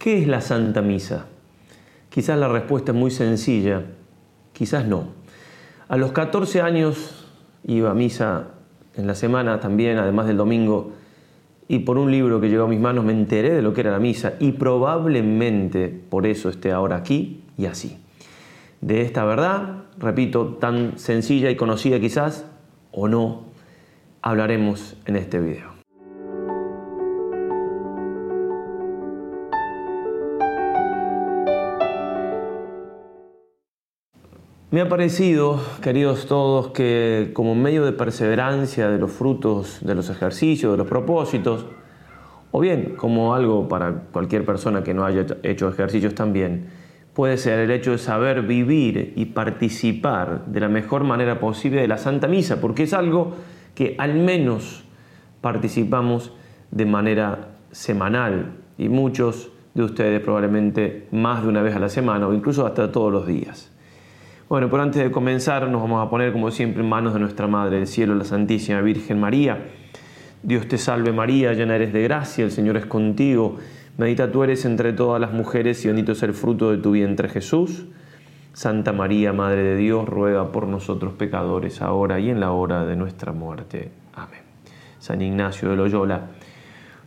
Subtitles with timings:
[0.00, 1.26] ¿Qué es la Santa Misa?
[2.08, 3.82] Quizás la respuesta es muy sencilla,
[4.54, 5.08] quizás no.
[5.88, 7.28] A los 14 años
[7.64, 8.46] iba a misa
[8.96, 10.92] en la semana también, además del domingo,
[11.68, 13.90] y por un libro que llegó a mis manos me enteré de lo que era
[13.90, 17.98] la misa y probablemente por eso esté ahora aquí y así.
[18.80, 22.46] De esta verdad, repito, tan sencilla y conocida quizás,
[22.90, 23.48] o no,
[24.22, 25.79] hablaremos en este video.
[34.72, 40.10] Me ha parecido, queridos todos, que como medio de perseverancia de los frutos de los
[40.10, 41.66] ejercicios, de los propósitos,
[42.52, 46.68] o bien como algo para cualquier persona que no haya hecho ejercicios también,
[47.14, 51.88] puede ser el hecho de saber vivir y participar de la mejor manera posible de
[51.88, 53.34] la Santa Misa, porque es algo
[53.74, 54.84] que al menos
[55.40, 56.32] participamos
[56.70, 62.28] de manera semanal y muchos de ustedes probablemente más de una vez a la semana
[62.28, 63.69] o incluso hasta todos los días.
[64.50, 67.46] Bueno, pero antes de comenzar nos vamos a poner como siempre en manos de nuestra
[67.46, 69.68] Madre del Cielo, la Santísima Virgen María.
[70.42, 73.58] Dios te salve María, llena eres de gracia, el Señor es contigo.
[73.96, 77.28] Medita tú eres entre todas las mujeres y bendito es el fruto de tu vientre
[77.28, 77.86] Jesús.
[78.52, 82.96] Santa María, Madre de Dios, ruega por nosotros pecadores, ahora y en la hora de
[82.96, 83.92] nuestra muerte.
[84.16, 84.40] Amén.
[84.98, 86.22] San Ignacio de Loyola,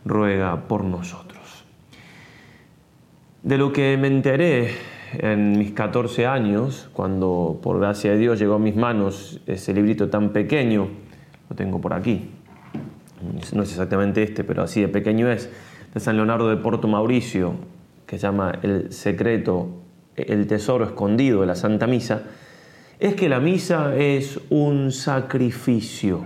[0.06, 1.66] ruega por nosotros.
[3.42, 8.54] De lo que me enteré en mis 14 años, cuando por gracia de Dios llegó
[8.54, 10.88] a mis manos ese librito tan pequeño,
[11.48, 12.30] lo tengo por aquí,
[13.52, 15.50] no es exactamente este, pero así de pequeño es,
[15.92, 17.54] de San Leonardo de Porto Mauricio,
[18.06, 19.68] que se llama El secreto,
[20.16, 22.22] el tesoro escondido de la Santa Misa,
[22.98, 26.24] es que la misa es un sacrificio.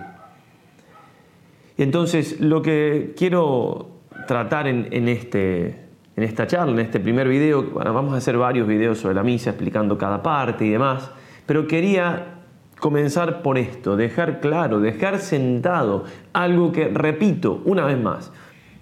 [1.77, 3.89] Y entonces lo que quiero
[4.27, 5.88] tratar en, en este
[6.19, 7.71] en esta charla, en este primer video.
[7.75, 11.13] vamos a hacer varios videos sobre la misa explicando cada parte y demás,
[11.47, 12.41] pero quería
[12.81, 16.03] comenzar por esto, dejar claro, dejar sentado
[16.33, 18.33] algo que, repito una vez más,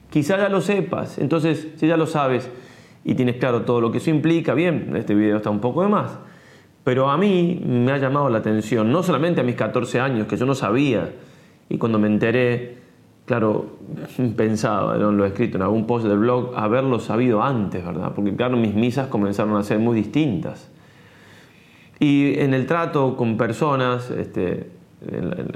[0.09, 2.51] quizá ya lo sepas, entonces si ya lo sabes
[3.05, 5.89] y tienes claro todo lo que eso implica, bien, este video está un poco de
[5.89, 6.19] más,
[6.85, 10.39] pero a mí me ha llamado la atención, no solamente a mis 14 años, que
[10.39, 11.13] yo no sabía,
[11.69, 12.86] y cuando me enteré,
[13.27, 13.67] claro,
[14.37, 18.13] pensaba, lo he escrito en algún post del blog, haberlo sabido antes, ¿verdad?
[18.15, 20.71] Porque claro, mis misas comenzaron a ser muy distintas.
[21.99, 24.71] Y en el trato con personas, este,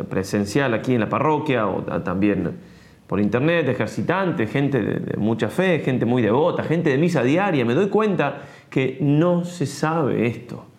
[0.08, 2.58] presencial aquí en la parroquia o también
[3.06, 7.74] por internet, ejercitantes, gente de mucha fe, gente muy devota, gente de misa diaria, me
[7.74, 10.69] doy cuenta que no se sabe esto.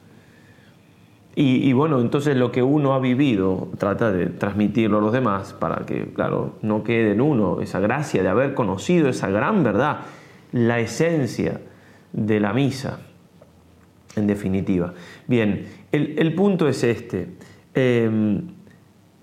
[1.43, 5.87] Y, bueno, entonces lo que uno ha vivido trata de transmitirlo a los demás para
[5.87, 10.01] que, claro, no quede en uno esa gracia de haber conocido esa gran verdad,
[10.51, 11.59] la esencia
[12.13, 12.99] de la misa,
[14.15, 14.93] en definitiva.
[15.25, 17.29] Bien, el, punto es este.
[17.73, 18.43] Em,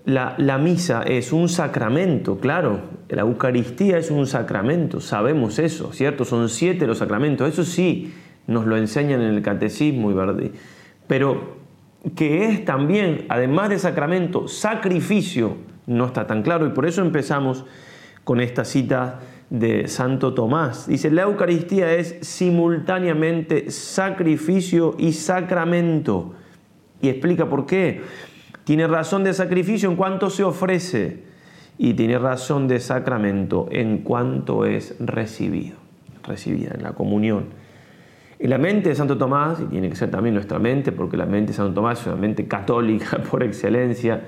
[0.03, 6.25] la, la, misa es un sacramento, claro, la Eucaristía es un sacramento, sabemos eso, ¿cierto?
[6.25, 8.13] Son siete los sacramentos, eso sí,
[8.45, 10.51] nos lo enseñan en el catecismo, y
[11.07, 11.58] pero
[12.15, 17.65] que es también, además de sacramento, sacrificio, no está tan claro y por eso empezamos
[18.23, 20.87] con esta cita de Santo Tomás.
[20.87, 26.35] Dice, la Eucaristía es simultáneamente sacrificio y sacramento.
[27.01, 28.01] Y explica por qué.
[28.63, 31.23] Tiene razón de sacrificio en cuanto se ofrece
[31.77, 35.77] y tiene razón de sacramento en cuanto es recibido,
[36.23, 37.58] recibida en la comunión.
[38.39, 41.25] En la mente de Santo Tomás, y tiene que ser también nuestra mente, porque la
[41.25, 44.21] mente de Santo Tomás es una mente católica por excelencia,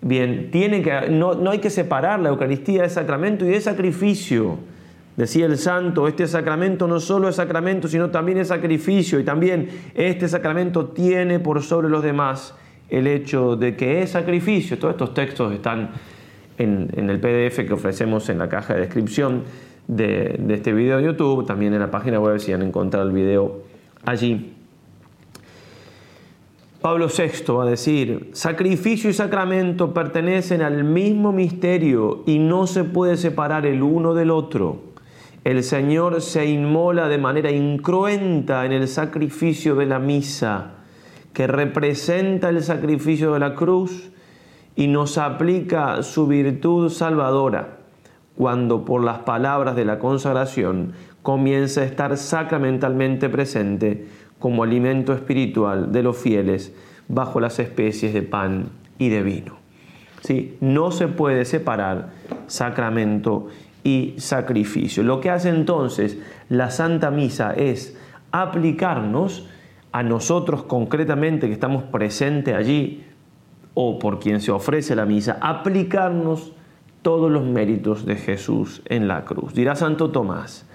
[0.00, 4.58] bien, tiene que, no, no hay que separar la Eucaristía de sacramento y de sacrificio.
[5.16, 9.18] Decía el santo, este sacramento no solo es sacramento, sino también es sacrificio.
[9.18, 12.54] Y también este sacramento tiene por sobre los demás
[12.88, 14.78] el hecho de que es sacrificio.
[14.78, 15.90] Todos estos textos están
[16.58, 19.44] en, en el PDF que ofrecemos en la caja de descripción
[19.86, 23.62] de, este video de YouTube, también en la página web si han encontrado el video
[24.04, 24.52] allí.
[26.80, 32.84] Pablo VI va a decir, sacrificio y sacramento pertenecen al mismo misterio y no se
[32.84, 34.92] puede separar el uno del otro.
[35.44, 40.72] El Señor se inmola de manera incruenta en el sacrificio de la misa,
[41.32, 44.10] que representa el sacrificio de la cruz
[44.76, 47.83] y nos aplica su virtud salvadora
[48.36, 50.92] cuando por las palabras de la consagración
[51.22, 54.06] comienza a estar sacramentalmente presente
[54.38, 56.74] como alimento espiritual de los fieles
[57.08, 59.56] bajo las especies de pan y de vino.
[60.22, 60.56] ¿Sí?
[60.60, 62.10] No se puede separar
[62.46, 63.48] sacramento
[63.82, 65.02] y sacrificio.
[65.02, 67.96] Lo que hace entonces la Santa Misa es
[68.32, 69.48] aplicarnos
[69.92, 73.04] a nosotros concretamente que estamos presentes allí
[73.74, 76.52] o por quien se ofrece la misa, aplicarnos
[77.04, 79.52] todos los méritos de Jesús en la cruz.
[79.52, 80.66] Dirá Santo Tomás,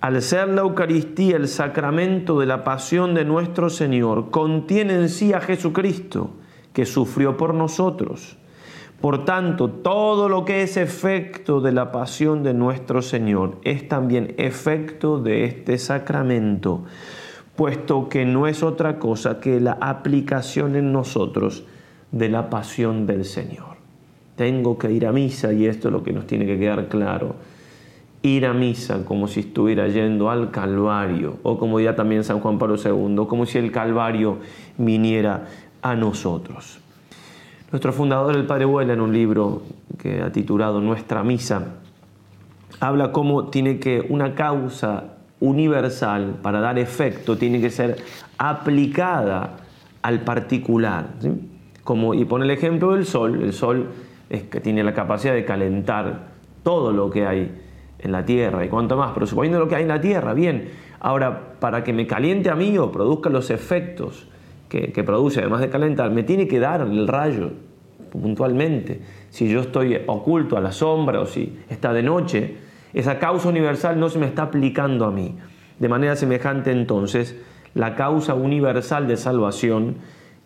[0.00, 5.32] al ser la Eucaristía el sacramento de la pasión de nuestro Señor, contiene en sí
[5.32, 6.30] a Jesucristo,
[6.72, 8.38] que sufrió por nosotros.
[9.00, 14.36] Por tanto, todo lo que es efecto de la pasión de nuestro Señor es también
[14.38, 16.84] efecto de este sacramento,
[17.56, 21.64] puesto que no es otra cosa que la aplicación en nosotros
[22.12, 23.71] de la pasión del Señor.
[24.36, 27.36] Tengo que ir a misa y esto es lo que nos tiene que quedar claro
[28.22, 32.58] ir a misa como si estuviera yendo al Calvario, o como diría también San Juan
[32.58, 34.38] Pablo II, como si el Calvario
[34.78, 35.46] viniera
[35.82, 36.78] a nosotros.
[37.72, 39.62] Nuestro fundador, el Padre Huela, en un libro
[39.98, 41.76] que ha titulado Nuestra Misa,
[42.80, 47.96] habla cómo tiene que una causa universal para dar efecto tiene que ser
[48.38, 49.56] aplicada
[50.02, 51.08] al particular.
[51.82, 53.88] Como, y pone el ejemplo del sol, el sol
[54.32, 56.32] es que tiene la capacidad de calentar
[56.62, 57.54] todo lo que hay
[57.98, 60.70] en la tierra y cuanto más, pero suponiendo lo que hay en la tierra, bien.
[61.00, 64.26] Ahora, para que me caliente a mí o produzca los efectos
[64.70, 67.50] que, que produce, además de calentar, me tiene que dar el rayo
[68.10, 69.02] puntualmente.
[69.28, 72.56] Si yo estoy oculto a la sombra o si está de noche,
[72.94, 75.36] esa causa universal no se me está aplicando a mí.
[75.78, 77.36] De manera semejante entonces,
[77.74, 79.96] la causa universal de salvación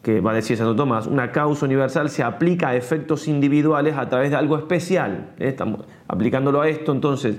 [0.06, 4.08] que va a decir Santo Tomás, una causa universal se aplica a efectos individuales a
[4.08, 5.32] través de algo especial.
[5.40, 5.48] ¿eh?
[5.48, 7.38] Estamos aplicándolo a esto, entonces,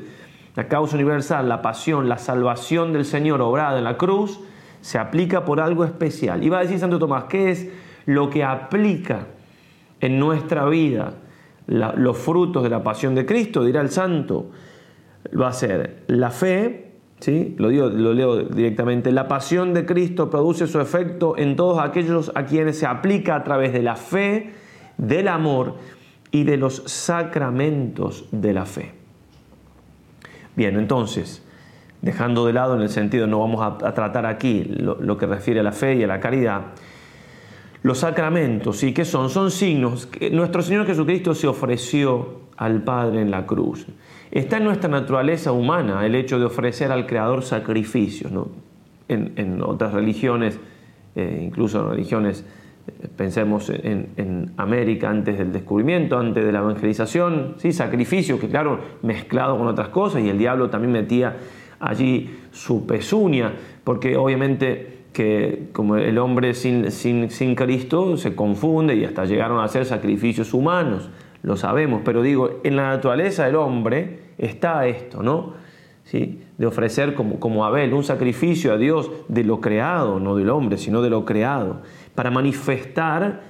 [0.54, 4.42] la causa universal, la pasión, la salvación del Señor obrada en la cruz,
[4.82, 6.44] se aplica por algo especial.
[6.44, 7.70] Y va a decir Santo Tomás, ¿qué es
[8.06, 9.28] lo que aplica
[10.02, 11.14] en nuestra vida
[11.68, 13.64] los frutos de la pasión de Cristo?
[13.64, 14.52] Dirá el santo,
[15.40, 16.87] va a ser la fe,
[17.26, 19.12] lo, digo, lo leo directamente.
[19.12, 23.44] La pasión de Cristo produce su efecto en todos aquellos a quienes se aplica a
[23.44, 24.54] través de la fe,
[24.98, 25.76] del amor
[26.32, 28.94] y de los sacramentos de la fe.
[30.56, 31.44] Bien, entonces,
[32.02, 35.64] dejando de lado en el sentido, no vamos a, tratar aquí lo, que refiere a
[35.64, 36.62] la fe y a la caridad,
[37.84, 38.94] los sacramentos, ¿sí?
[38.94, 39.30] ¿Qué son?
[39.30, 43.86] Son signos que nuestro Señor Jesucristo se ofreció al Padre en la cruz.
[44.32, 48.32] Está en nuestra naturaleza humana el hecho de ofrecer al Creador sacrificios.
[49.08, 50.60] En, otras religiones,
[51.16, 52.44] eh, incluso en religiones,
[52.88, 57.72] eh, pensemos en, América antes del descubrimiento, antes de la evangelización, ¿sí?
[57.72, 61.38] sacrificios que claro, mezclado con otras cosas, y el diablo también metía
[61.80, 63.54] allí su pezuña,
[63.84, 69.60] porque obviamente que como el hombre sin, sin, sin Cristo se confunde y hasta llegaron
[69.60, 71.10] a hacer sacrificios humanos
[71.44, 75.54] lo sabemos, pero digo, en la naturaleza del hombre está esto, ¿no?
[76.04, 76.42] ¿Sí?
[76.58, 80.78] De ofrecer como, como Abel un sacrificio a Dios de lo creado, no del hombre,
[80.78, 81.82] sino de lo creado,
[82.16, 83.42] para manifestar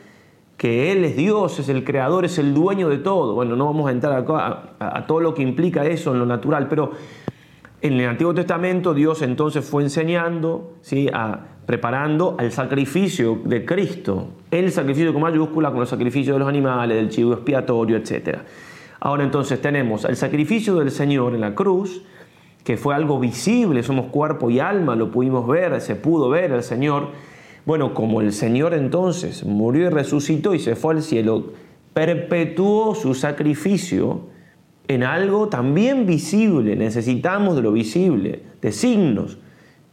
[0.57, 3.35] que Él es Dios, es el creador, es el dueño de todo.
[3.35, 6.67] Bueno, no vamos a entrar a, a todo lo que implica eso en lo natural,
[6.67, 6.91] pero
[7.81, 11.07] en el Antiguo Testamento Dios entonces fue enseñando, ¿sí?
[11.13, 16.47] a, preparando al sacrificio de Cristo, el sacrificio con mayúscula con los sacrificios de los
[16.47, 18.37] animales, del chivo expiatorio, etc.
[19.01, 22.03] Ahora entonces tenemos el sacrificio del Señor en la cruz,
[22.63, 26.63] que fue algo visible, somos cuerpo y alma, lo pudimos ver, se pudo ver el
[26.63, 27.09] Señor.
[27.65, 31.51] Bueno, como el Señor entonces murió y resucitó y se fue al cielo,
[31.93, 34.21] perpetuó su sacrificio
[34.87, 36.77] en algo también visible.
[36.77, 39.33] Necesitamos de lo visible, de signos.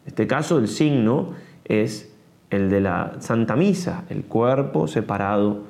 [0.04, 1.30] En este caso, el signo
[1.64, 2.14] es
[2.50, 5.64] el de la Santa Misa, el cuerpo separado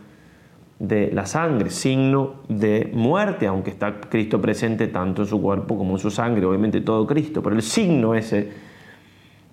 [0.78, 5.94] de la sangre, signo de muerte, aunque está Cristo presente tanto en su cuerpo como
[5.94, 8.74] en su sangre, obviamente todo Cristo, pero el signo ese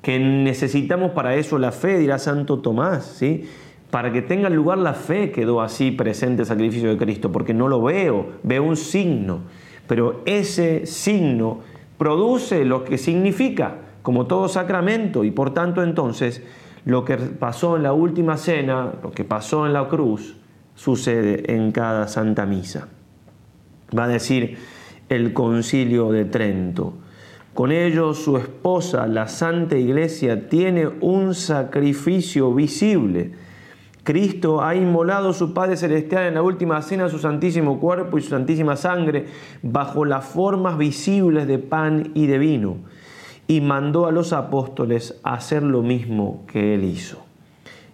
[0.02, 3.48] que necesitamos para eso la fe, dirá Santo Tomás, ¿sí?
[3.92, 7.68] Para que tenga lugar la fe quedó así presente el sacrificio de Cristo, porque no
[7.68, 9.42] lo veo, veo un signo
[9.92, 11.60] pero ese signo
[11.98, 16.44] produce lo que significa, como todo sacramento, y por tanto entonces
[16.86, 20.38] lo que pasó en la última cena, lo que pasó en la cruz,
[20.76, 22.88] sucede en cada Santa Misa.
[23.98, 24.58] Va a decir
[25.10, 26.94] el concilio de Trento.
[27.54, 33.34] Con ello su esposa, la Santa Iglesia, tiene un sacrificio visible
[34.04, 38.30] Cristo ha inmolado su Padre Celestial en la última cena su santísimo cuerpo y su
[38.30, 39.28] santísima sangre
[39.62, 42.78] bajo las formas visibles de pan y de vino
[43.52, 47.18] y mandó a los apóstoles a hacer lo mismo que él hizo.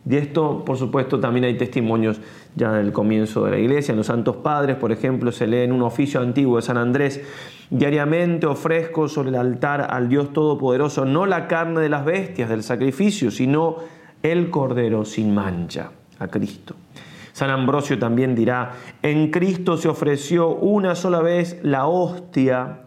[0.05, 2.21] De esto, por supuesto, también hay testimonios
[2.55, 3.93] ya del comienzo de la iglesia.
[3.93, 7.23] En los Santos Padres, por ejemplo, se lee en un oficio antiguo de San Andrés
[7.71, 12.61] Diariamente ofrezco sobre el altar al Dios Todopoderoso no la carne de las bestias del
[12.61, 13.77] sacrificio, sino
[14.21, 16.75] el cordero sin mancha, a Cristo.
[17.33, 22.86] San Ambrosio también dirá, en Cristo se ofreció una sola vez la hostia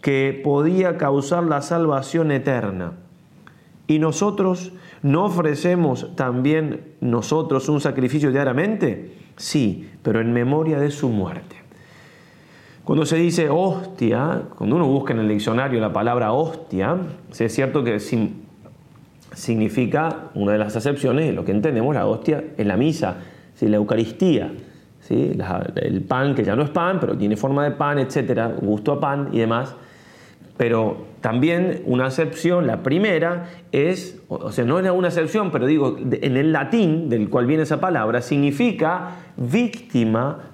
[0.00, 2.92] que podía causar la salvación eterna.
[3.86, 11.08] Y nosotros no ofrecemos también nosotros un sacrificio diariamente, sí, pero en memoria de su
[11.08, 11.56] muerte.
[12.84, 16.96] Cuando se dice hostia, cuando uno busca en el diccionario la palabra hostia,
[17.38, 18.00] es cierto que
[19.34, 23.18] significa, una de las acepciones lo que entendemos la hostia en la misa,
[23.60, 24.52] la Eucaristía,
[25.00, 25.36] ¿sí?
[25.76, 29.00] el pan que ya no es pan, pero tiene forma de pan, etcétera, gusto a
[29.00, 29.74] pan y demás.
[30.60, 35.96] Pero también una acepción, la primera, es, o sea, no es una acepción, pero digo,
[35.98, 40.50] en el latín, del cual viene esa palabra, significa víctima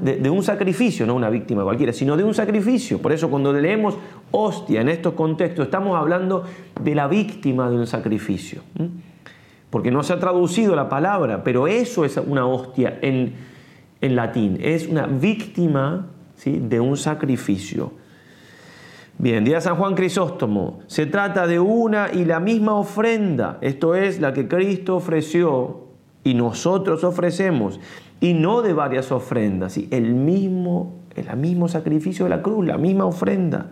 [0.00, 3.02] de, un sacrificio, no una víctima cualquiera, sino de un sacrificio.
[3.02, 3.98] Por eso cuando leemos
[4.30, 6.44] hostia en estos contextos, estamos hablando
[6.80, 8.62] de la víctima de un sacrificio
[9.68, 13.34] porque no se ha traducido la palabra, pero eso es una hostia en,
[14.00, 16.06] latín, es una víctima
[16.44, 18.03] de un sacrificio.
[19.16, 24.20] Bien, dirá San Juan Crisóstomo, se trata de una y la misma ofrenda, esto es
[24.20, 25.84] la que Cristo ofreció
[26.24, 27.78] y nosotros ofrecemos,
[28.20, 29.88] y no de varias ofrendas, ¿sí?
[29.92, 33.68] el, mismo, el mismo sacrificio de la cruz, la misma ofrenda,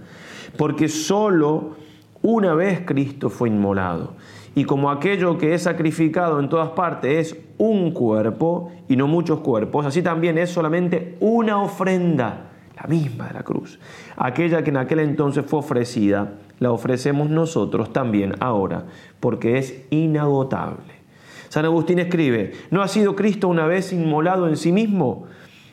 [0.57, 1.77] porque solo
[2.23, 4.15] una vez Cristo fue inmolado.
[4.55, 9.41] Y como aquello que es sacrificado en todas partes es un cuerpo y no muchos
[9.41, 13.79] cuerpos, así también es solamente una ofrenda, la misma de la cruz.
[14.17, 18.85] Aquella que en aquel entonces fue ofrecida, la ofrecemos nosotros también ahora,
[19.21, 21.02] porque es inagotable.
[21.49, 25.26] San Agustín escribe, ¿no ha sido Cristo una vez inmolado en sí mismo?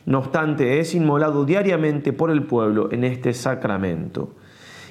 [0.04, 4.34] No obstante, es inmolado diariamente por el pueblo en este sacramento.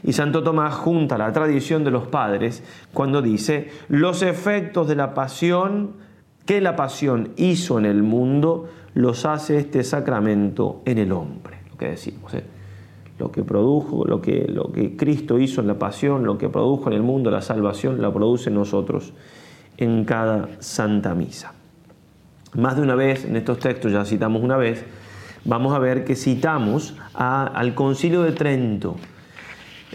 [0.04, 2.64] Y Santo Tomás junta la tradición de los padres
[2.94, 5.92] cuando dice, los efectos de la pasión
[6.46, 11.59] que la pasión hizo en el mundo, los hace este sacramento en el hombre.
[11.80, 12.44] Que decimos, ¿eh?
[13.20, 16.90] lo que produjo, lo que, lo que Cristo hizo en la pasión, lo que produjo
[16.90, 19.14] en el mundo la salvación, la produce en nosotros
[19.78, 21.54] en cada santa misa.
[22.56, 24.84] Más de una vez, en estos textos ya citamos una vez,
[25.46, 28.96] vamos a ver que citamos al concilio de Trento,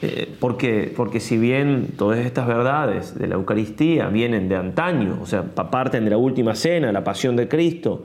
[0.03, 5.27] eh, porque, porque si bien todas estas verdades de la Eucaristía vienen de antaño, o
[5.27, 8.05] sea, parten de la última cena, la pasión de Cristo,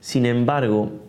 [0.00, 1.07] sin embargo,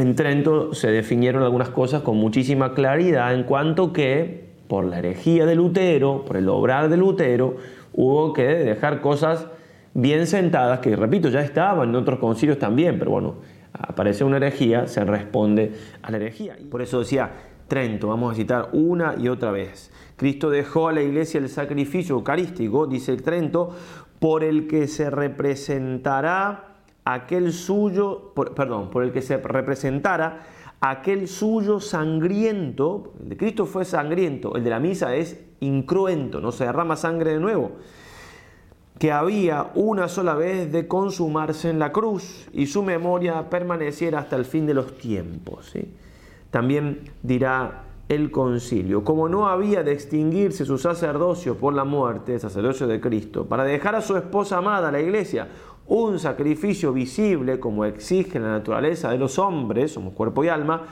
[0.00, 5.46] en Trento se definieron algunas cosas con muchísima claridad en cuanto que por la herejía
[5.46, 7.56] de Lutero, por el obrar de Lutero,
[7.92, 9.46] hubo que dejar cosas
[9.94, 13.34] bien sentadas que, repito, ya estaban en otros concilios también, pero bueno,
[13.72, 16.56] aparece una herejía, se responde a la herejía.
[16.70, 17.30] Por eso decía,
[17.66, 19.92] Trento, vamos a citar una y otra vez.
[20.16, 23.70] Cristo dejó a la iglesia el sacrificio eucarístico, dice el Trento,
[24.18, 26.69] por el que se representará
[27.12, 30.42] aquel suyo, perdón, por el que se representara
[30.80, 36.52] aquel suyo sangriento, el de Cristo fue sangriento, el de la misa es incruento, no
[36.52, 37.72] se derrama sangre de nuevo,
[38.98, 44.36] que había una sola vez de consumarse en la cruz y su memoria permaneciera hasta
[44.36, 45.70] el fin de los tiempos.
[45.72, 45.94] ¿sí?
[46.50, 52.40] También dirá el concilio, como no había de extinguirse su sacerdocio por la muerte, el
[52.40, 55.46] sacerdocio de Cristo, para dejar a su esposa amada, la iglesia,
[55.90, 60.86] un sacrificio visible como exige la naturaleza de los hombres, somos cuerpo y alma,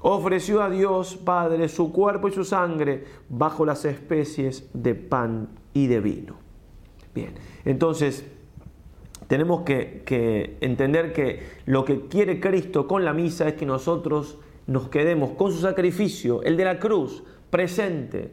[0.00, 5.88] ofreció a Dios Padre su cuerpo y su sangre bajo las especies de pan y
[5.88, 6.36] de vino.
[7.14, 7.34] Bien,
[7.66, 8.24] entonces
[9.26, 14.38] tenemos que, que entender que lo que quiere Cristo con la misa es que nosotros
[14.66, 18.32] nos quedemos con su sacrificio, el de la cruz, presente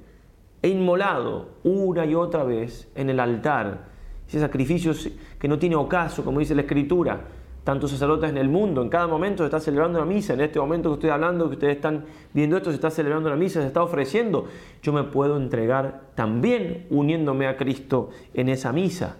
[0.61, 3.96] e inmolado una y otra vez en el altar.
[4.27, 4.93] Ese sacrificio
[5.39, 7.21] que no tiene ocaso, como dice la Escritura.
[7.63, 10.33] Tantos sacerdotes en el mundo, en cada momento se está celebrando la misa.
[10.33, 13.35] En este momento que estoy hablando, que ustedes están viendo esto, se está celebrando la
[13.35, 14.45] misa, se está ofreciendo.
[14.81, 19.17] Yo me puedo entregar también uniéndome a Cristo en esa misa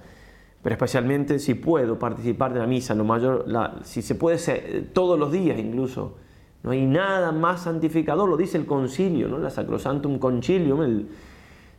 [0.68, 3.46] pero especialmente si puedo participar de la misa, lo mayor,
[3.84, 6.16] si se puede ser, todos los días incluso,
[6.62, 9.38] no hay nada más santificador, lo dice el concilio, ¿no?
[9.38, 11.08] la Sacrosantum Concilium, el,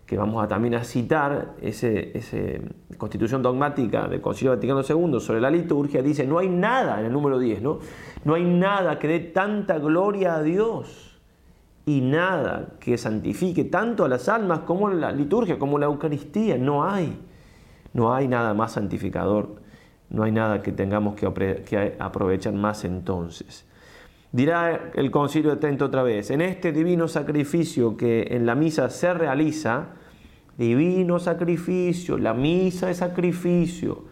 [0.09, 2.63] que vamos a también a citar, esa ese
[2.97, 7.13] constitución dogmática del Concilio Vaticano II sobre la liturgia, dice, no hay nada, en el
[7.13, 7.79] número 10, ¿no?
[8.25, 11.21] no hay nada que dé tanta gloria a Dios
[11.85, 16.85] y nada que santifique tanto a las almas como la liturgia, como la Eucaristía, no
[16.85, 17.15] hay.
[17.93, 19.57] No hay nada más santificador,
[20.09, 23.67] no hay nada que tengamos que aprovechar más entonces.
[24.33, 28.89] Dirá el concilio de Trento otra vez, en este divino sacrificio que en la misa
[28.91, 29.98] se realiza,
[30.59, 34.05] divino sacrificio, la misa es sacrificio,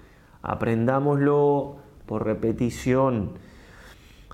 [0.42, 1.76] aprendámoslo
[2.06, 3.32] por repetición,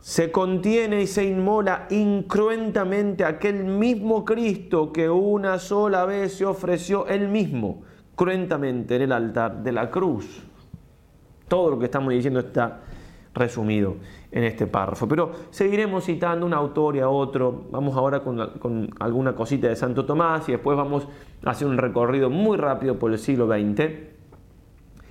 [0.03, 7.07] se contiene y se inmola incruentamente aquel mismo Cristo que una sola vez se ofreció
[7.07, 7.83] él mismo,
[8.15, 10.43] cruentamente en el altar de la cruz.
[11.49, 12.81] Todo lo que estamos diciendo está
[13.33, 13.97] resumido
[14.33, 15.07] en este párrafo.
[15.07, 17.67] Pero seguiremos citando un autor y a otro.
[17.71, 21.07] Vamos ahora con, alguna cosita de Santo Tomás y después vamos
[21.45, 23.85] a hacer un recorrido muy rápido por el siglo XX,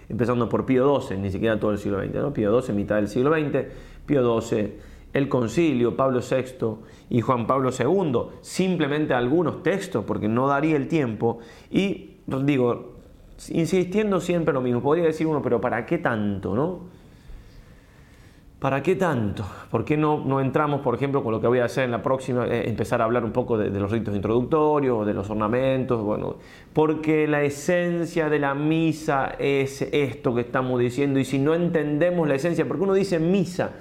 [0.09, 2.33] empezando por Pío XII, ni siquiera todo el siglo XX, ¿no?
[2.33, 3.65] Pío XII, mitad del siglo XX,
[4.05, 4.73] Pío XII,
[5.13, 6.67] el concilio, Pablo VI
[7.09, 12.95] y Juan Pablo II, simplemente algunos textos, porque no daría el tiempo, y digo,
[13.49, 17.00] insistiendo siempre lo mismo, podría decir uno, pero ¿para qué tanto, no?
[18.61, 19.43] ¿Para qué tanto?
[19.71, 22.03] ¿Por qué no, no, entramos, por ejemplo, con lo que voy a hacer en la
[22.03, 26.03] próxima, eh, empezar a hablar un poco de, los ritos introductorios, de los ornamentos?
[26.03, 26.35] Bueno,
[26.71, 32.27] porque la esencia de la misa es esto que estamos diciendo y si no entendemos
[32.27, 33.71] la esencia, porque uno dice misa,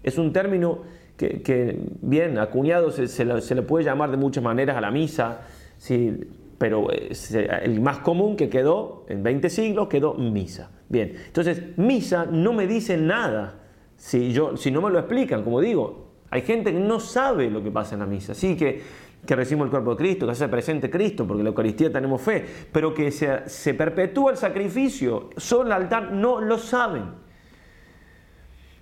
[0.00, 0.82] es un término
[1.16, 5.40] que, bien, acuñado se, se, le, puede llamar de muchas maneras a la misa,
[5.76, 6.16] sí,
[6.56, 10.70] pero el más común que quedó en 20 siglos quedó misa.
[10.88, 13.59] Bien, entonces misa no me dice nada
[14.00, 17.62] si, yo, si no me lo explican, como digo, hay gente que no sabe lo
[17.62, 18.82] que pasa en la misa, sí que,
[19.26, 22.22] que recibimos el cuerpo de Cristo, que se presente Cristo, porque en la Eucaristía tenemos
[22.22, 27.10] fe, pero que se, se perpetúa el sacrificio sobre el altar, no lo saben.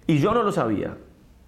[0.07, 0.97] Y yo no lo sabía.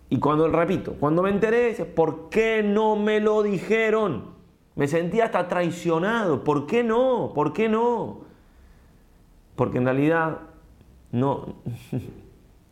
[0.09, 4.35] Y cuando, repito, cuando me enteré, ¿por qué no me lo dijeron?
[4.75, 6.43] Me sentía hasta traicionado.
[6.43, 7.31] ¿Por qué no?
[7.37, 8.23] ¿Por qué no?
[9.55, 10.39] Porque en realidad
[11.13, 11.55] no,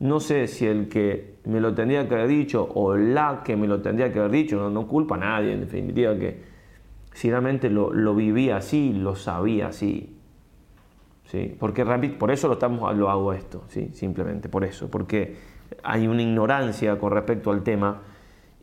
[0.01, 3.67] no sé si el que me lo tendría que haber dicho o la que me
[3.67, 6.43] lo tendría que haber dicho, no, culpa a nadie, en definitiva, que
[7.13, 10.17] si realmente lo, vivía así, lo sabía así.
[11.25, 11.57] ¿sí?
[11.59, 11.85] Porque
[12.19, 13.91] por eso lo, estamos, lo hago esto, ¿sí?
[13.93, 15.37] simplemente por eso, porque
[15.83, 18.03] hay una ignorancia con respecto al tema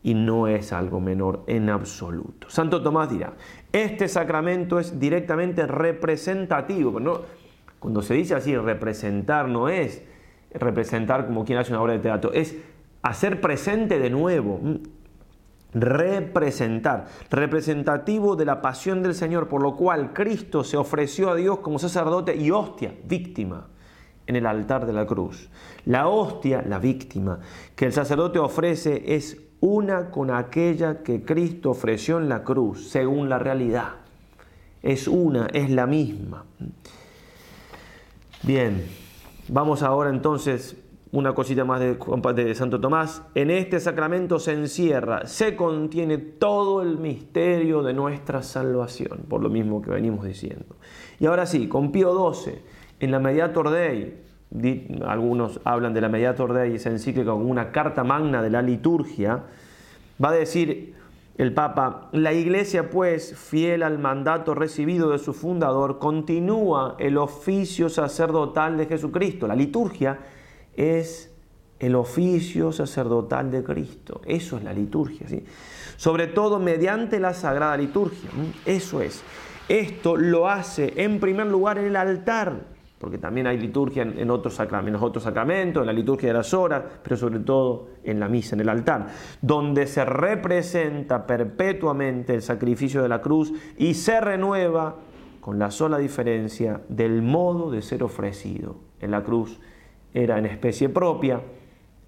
[0.02, 2.48] y no es algo menor en absoluto.
[2.48, 3.34] Santo Tomás dirá,
[3.72, 7.20] este sacramento es directamente representativo, no,
[7.78, 10.02] cuando se dice así, representar no es
[10.52, 12.56] representar como quien hace una obra de teatro, es
[13.02, 14.60] hacer presente de nuevo,
[15.72, 21.58] representar, representativo de la pasión del Señor, por lo cual Cristo se ofreció a Dios
[21.58, 23.66] como sacerdote y hostia, víctima,
[24.26, 25.48] en el altar de la cruz.
[25.84, 27.40] La hostia, la víctima,
[27.74, 33.28] que el sacerdote ofrece es una con aquella que Cristo ofreció en la cruz, según
[33.28, 33.94] la realidad.
[34.82, 36.44] Es una, es la misma.
[38.42, 38.84] Bien,
[39.48, 40.76] Vamos ahora entonces,
[41.12, 43.22] una cosita más de, Santo Tomás.
[43.36, 49.48] En este sacramento se encierra, se contiene todo el misterio de nuestra salvación, por lo
[49.48, 50.74] mismo que venimos diciendo.
[51.20, 52.54] Y ahora sí, con Pío XII,
[52.98, 54.20] en la Mediator Dei,
[55.06, 59.44] algunos hablan de la Mediator Dei, esa encíclica como una carta magna de la liturgia,
[60.22, 60.95] va a decir
[61.36, 67.90] el Papa, la Iglesia pues, fiel al mandato recibido de su fundador, continúa el oficio
[67.90, 69.46] sacerdotal de Jesucristo.
[69.46, 70.18] La liturgia
[70.74, 71.30] es
[71.78, 74.22] el oficio sacerdotal de Cristo.
[74.24, 75.28] Eso es la liturgia.
[75.28, 75.44] ¿sí?
[75.96, 78.30] Sobre todo mediante la sagrada liturgia.
[78.64, 79.22] Eso es.
[79.68, 85.02] Esto lo hace en primer lugar el altar porque también hay liturgia en, otros, sacramentos,
[85.02, 88.60] otros sacramentos, en la liturgia de las horas, pero sobre todo en la misa, en
[88.60, 89.08] el altar,
[89.42, 94.96] donde se representa perpetuamente el sacrificio de la cruz y se renueva
[95.40, 98.76] con la sola diferencia del modo de ser ofrecido.
[99.00, 99.60] En la cruz
[100.14, 101.42] era en especie propia,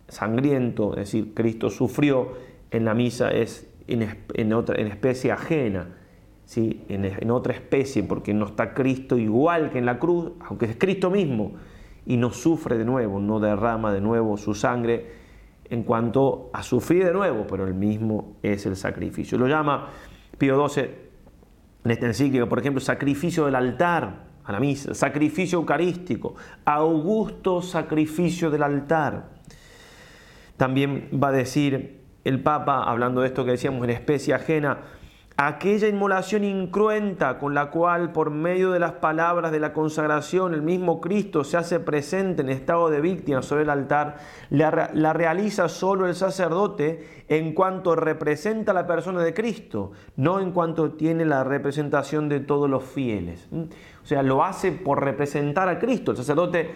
[0.08, 2.32] sangriento, es decir, Cristo sufrió,
[2.70, 5.97] en la misa es en, otra, en especie ajena,
[6.56, 11.10] en, otra especie, porque no está Cristo igual que en la cruz, aunque es Cristo
[11.10, 11.52] mismo,
[12.06, 15.12] y no sufre de nuevo, no derrama de nuevo su sangre
[15.68, 19.36] en cuanto a sufrir de nuevo, pero el mismo es el sacrificio.
[19.36, 19.88] Lo llama
[20.38, 20.84] Pío XII
[21.84, 26.34] en esta encíclica, por ejemplo, sacrificio del altar a la misa, sacrificio eucarístico,
[26.64, 29.28] augusto sacrificio del altar.
[30.56, 34.78] También va a decir el Papa, hablando de esto que decíamos en especie ajena,
[35.40, 40.62] aquella inmolación incruenta con la cual por medio de las palabras de la consagración el
[40.62, 44.16] mismo Cristo se hace presente en estado de víctima sobre el altar,
[44.50, 50.94] la, realiza solo el sacerdote en cuanto representa la persona de Cristo, no en cuanto
[50.94, 53.46] tiene la representación de todos los fieles.
[53.52, 53.62] ¿Mm?
[54.02, 56.10] O sea, lo hace por representar a Cristo.
[56.10, 56.68] El sacerdote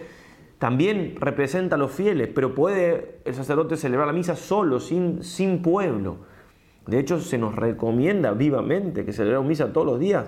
[0.57, 5.61] también representa a los fieles, pero puede el sacerdote celebrar la misa solo, sin, sin
[5.61, 6.31] pueblo.
[6.87, 10.25] De hecho, se nos recomienda vivamente que celebremos misa todos los días.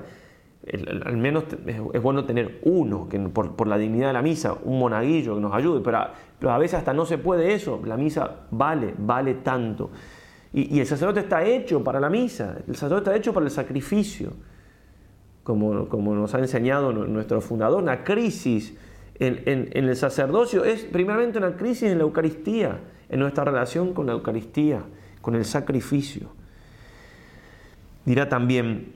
[1.06, 5.36] al menos es, bueno tener uno, que por, la dignidad de la misa, un monaguillo
[5.36, 7.82] que nos ayude, pero a, veces hasta no se puede eso.
[7.86, 9.92] La misa vale, vale tanto.
[10.54, 14.32] Y, el sacerdote está hecho para la misa, el sacerdote está hecho para el sacrificio,
[15.44, 18.74] como, como nos ha enseñado nuestro fundador, una crisis
[19.20, 24.08] en, en, el sacerdocio es primeramente una crisis en la Eucaristía, en nuestra relación con
[24.08, 24.84] la Eucaristía,
[25.22, 26.30] con el sacrificio.
[28.06, 28.94] Dirá también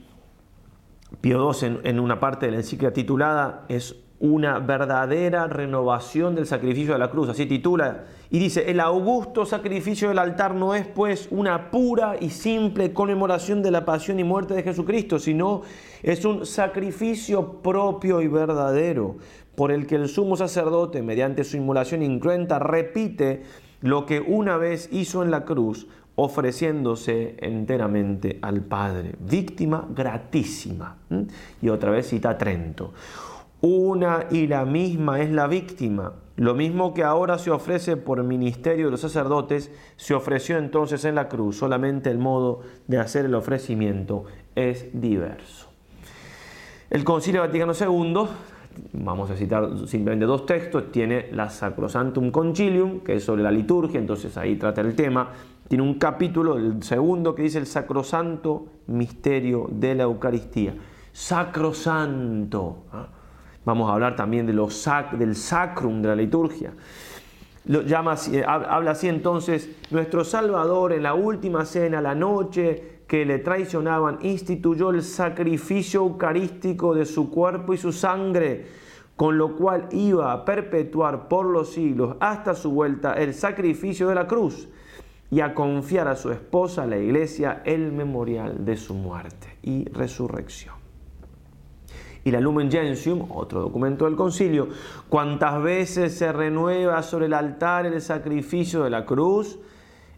[1.20, 6.92] Pío II en, una parte de la encíclica titulada es una verdadera renovación del sacrificio
[6.92, 11.28] de la cruz, así titula, y dice, el augusto sacrificio del altar no es pues
[11.30, 15.62] una pura y simple conmemoración de la pasión y muerte de Jesucristo, sino
[16.02, 19.16] es un sacrificio propio y verdadero,
[19.56, 23.42] por el que el sumo sacerdote, mediante su inmolación incruenta, repite
[23.80, 25.86] lo que una vez hizo en la cruz,
[26.22, 30.98] ofreciéndose enteramente al Padre, víctima gratísima.
[31.62, 32.92] Y otra vez cita Trento.
[33.62, 36.12] Una y la misma es la víctima.
[36.36, 41.14] Lo mismo que ahora se ofrece por ministerio de los sacerdotes, se ofreció entonces en
[41.14, 41.56] la cruz.
[41.56, 45.68] Solamente el modo de hacer el ofrecimiento es diverso.
[46.90, 48.26] El Concilio Vaticano II,
[48.92, 54.00] vamos a citar simplemente dos textos, tiene la Sacrosantum Concilium, que es sobre la liturgia,
[54.00, 55.30] entonces ahí trata el tema.
[55.70, 60.74] Tiene un capítulo, el segundo, que dice el Sacrosanto Misterio de la Eucaristía.
[61.12, 62.86] Sacrosanto.
[62.92, 63.06] ¿ah?
[63.64, 66.72] Vamos a hablar también de los del sacrum de la liturgia.
[67.66, 73.38] Llama, eh, habla así entonces, nuestro Salvador en la última cena, la noche que le
[73.38, 78.66] traicionaban, instituyó el sacrificio eucarístico de su cuerpo y su sangre,
[79.14, 84.16] con lo cual iba a perpetuar por los siglos hasta su vuelta el sacrificio de
[84.16, 84.68] la cruz
[85.30, 90.80] y a confiar a su esposa, la iglesia, el memorial de su muerte y resurrección
[92.24, 94.68] y la Lumen Gentium, otro documento del concilio,
[95.08, 99.58] cuantas veces se renueva sobre el altar el sacrificio de la cruz,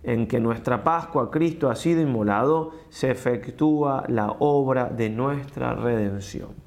[0.02, 6.61] en que nuestra Pascua Cristo ha sido inmolado, se efectúa la obra de nuestra redención.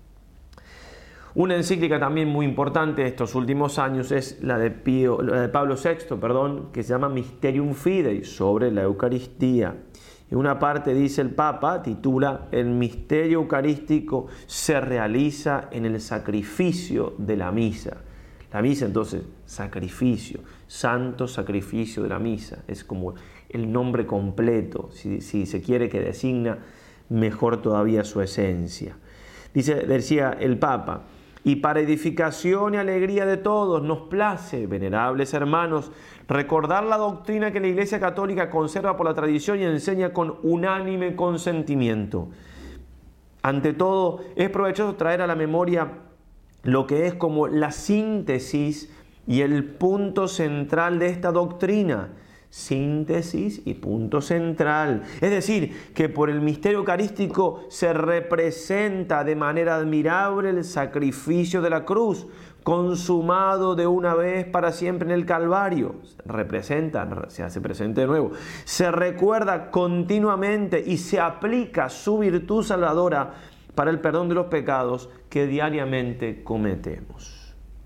[1.36, 5.20] Una encíclica también muy importante de estos últimos años es la de, Pío,
[5.52, 9.76] Pablo VI, perdón, que se llama Mysterium Fidei, sobre la Eucaristía.
[10.32, 17.16] En una parte dice el Papa, titula, el misterio eucarístico se realiza en el sacrificio
[17.18, 17.98] de la misa.
[18.54, 23.14] La misa entonces, sacrificio, santo sacrificio de la misa, es como
[23.50, 26.60] el nombre completo, si, se quiere que designa
[27.10, 28.96] mejor todavía su esencia.
[29.54, 31.04] Dice, decía el Papa,
[31.46, 35.92] y para edificación y alegría de todos nos place, venerables hermanos,
[36.28, 41.16] recordar la doctrina que la Iglesia Católica conserva por la tradición y enseña con unánime
[41.16, 42.30] consentimiento.
[43.44, 46.00] Ante todo, es provechoso traer a la memoria
[46.64, 48.92] lo que es como la síntesis
[49.28, 52.10] y el punto central de esta doctrina
[52.56, 55.04] síntesis y punto central.
[55.20, 61.70] Es decir, que por el misterio eucarístico se representa de manera admirable el sacrificio de
[61.70, 62.28] la cruz,
[62.64, 65.96] consumado de una vez para siempre en el Calvario.
[66.26, 68.32] Representa, se hace presente de nuevo.
[68.64, 73.34] Se recuerda continuamente y se aplica su virtud salvadora
[73.76, 77.35] para el perdón de los pecados que diariamente cometemos.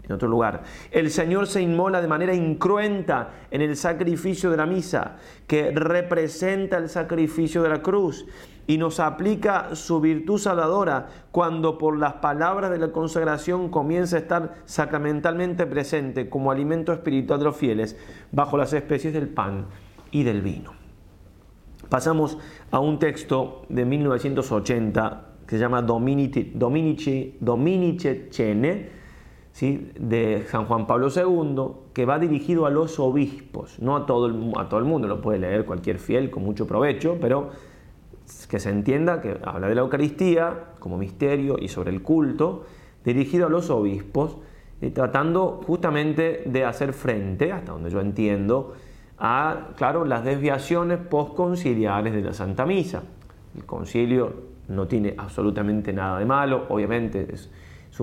[0.10, 4.66] En otro lugar, el Señor se inmola de manera incruenta en el sacrificio de la
[4.66, 8.26] misa, que representa el sacrificio de la cruz,
[8.66, 14.20] y nos aplica su virtud salvadora cuando por las palabras de la consagración comienza a
[14.20, 17.96] estar sacramentalmente presente como alimento espiritual de los fieles
[18.32, 19.68] bajo las especies del pan
[20.12, 20.74] y del vino.
[21.88, 22.38] Pasamos
[22.72, 28.99] a un texto de 1980 que se llama Dominici, Dominici, Dominice Cene,
[29.60, 34.54] de San Juan Pablo II, que va dirigido a los obispos, no a todo, el,
[34.58, 37.50] a todo el mundo, lo puede leer cualquier fiel con mucho provecho, pero
[38.48, 42.64] que se entienda que habla de la Eucaristía como misterio y sobre el culto,
[43.04, 44.38] dirigido a los obispos,
[44.82, 48.76] y tratando justamente de hacer frente, hasta donde yo entiendo,
[49.18, 53.04] a claro, las desviaciones postconciliares de la Santa Misa.
[53.56, 54.34] El concilio
[54.70, 57.52] no tiene absolutamente nada de malo, obviamente es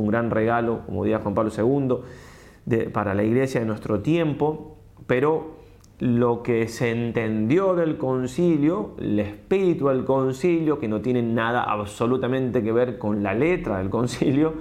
[0.00, 5.56] un gran regalo, como diría Juan Pablo II, para la iglesia de nuestro tiempo, pero
[5.98, 12.62] lo que se entendió del concilio, el espíritu del concilio, que no tiene nada absolutamente
[12.62, 14.54] que ver con la letra del concilio,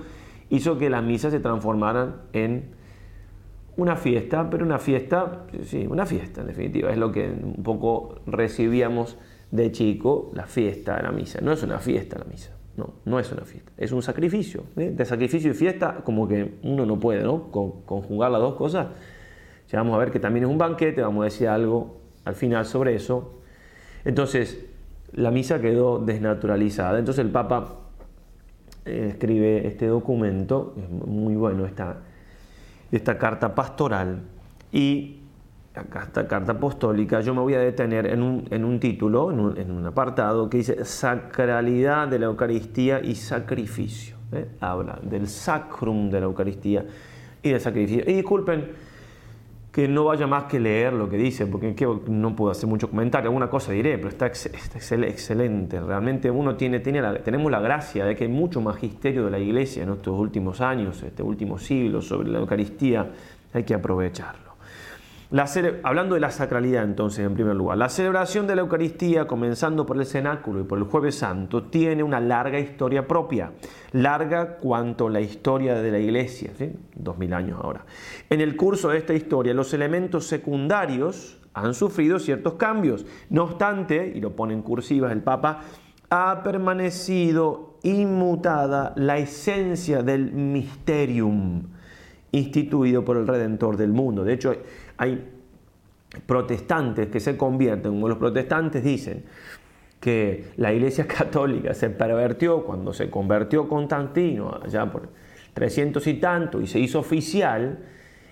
[0.50, 2.76] hizo que las misas se transformaran en
[3.78, 8.15] una fiesta, pero una fiesta, sí, una fiesta en definitiva, es lo que un poco
[8.26, 9.17] recibíamos
[9.52, 11.41] de chico, la fiesta de la misa.
[11.41, 14.64] No es una fiesta la misa, no, no es una fiesta, es un sacrificio.
[14.76, 17.52] De sacrificio y fiesta, como que uno no puede ¿no?
[17.52, 18.88] conjugar las dos cosas.
[19.72, 22.66] Ya vamos a ver que también es un banquete, vamos a decir algo al final
[22.66, 23.40] sobre eso.
[24.04, 24.66] Entonces,
[25.14, 27.00] la misa quedó desnaturalizada.
[27.00, 27.78] Entonces el Papa
[28.86, 32.02] eh, escribe este documento, es muy bueno esta,
[32.92, 34.22] esta carta pastoral,
[34.72, 35.14] y
[35.82, 39.86] esta carta apostólica, yo me voy a detener en un, en un título, en un,
[39.86, 44.16] apartado que dice Sacralidad de la Eucaristía y Sacrificio.
[44.32, 44.48] ¿eh?
[44.60, 46.86] Habla del sacrum de la Eucaristía
[47.42, 48.04] y del sacrificio.
[48.08, 48.72] Y disculpen,
[49.76, 51.76] que no vaya más que leer lo que dice, porque
[52.08, 55.82] no puedo hacer mucho comentario, alguna cosa diré, pero está, excelente.
[55.82, 59.84] Realmente uno tiene, la, tenemos la gracia de que hay mucho magisterio de la Iglesia
[59.84, 63.12] en estos últimos años, este último siglo, sobre la Eucaristía,
[63.54, 63.74] hay que
[65.84, 69.98] hablando de la sacralidad entonces, en primer lugar, la celebración de la Eucaristía, comenzando por
[69.98, 73.52] el cenáculo y por el jueves santo, tiene una larga historia propia,
[73.91, 76.52] larga cuanto la historia de la Iglesia,
[76.95, 77.86] dos mil años ahora.
[78.30, 83.06] En el curso de esta historia, los elementos secundarios han sufrido ciertos cambios.
[83.30, 85.62] No obstante, y lo pone en cursivas el Papa,
[86.10, 91.63] ha permanecido inmutada la esencia del mysterium
[92.32, 94.24] instituido por el Redentor del mundo.
[94.24, 94.54] De hecho,
[94.97, 95.23] hay
[96.25, 99.23] protestantes que se convierten, como los protestantes dicen
[99.99, 105.10] que la Iglesia Católica se pervertió cuando se convirtió Constantino, allá por
[105.53, 107.79] 300 y tanto, y se hizo oficial,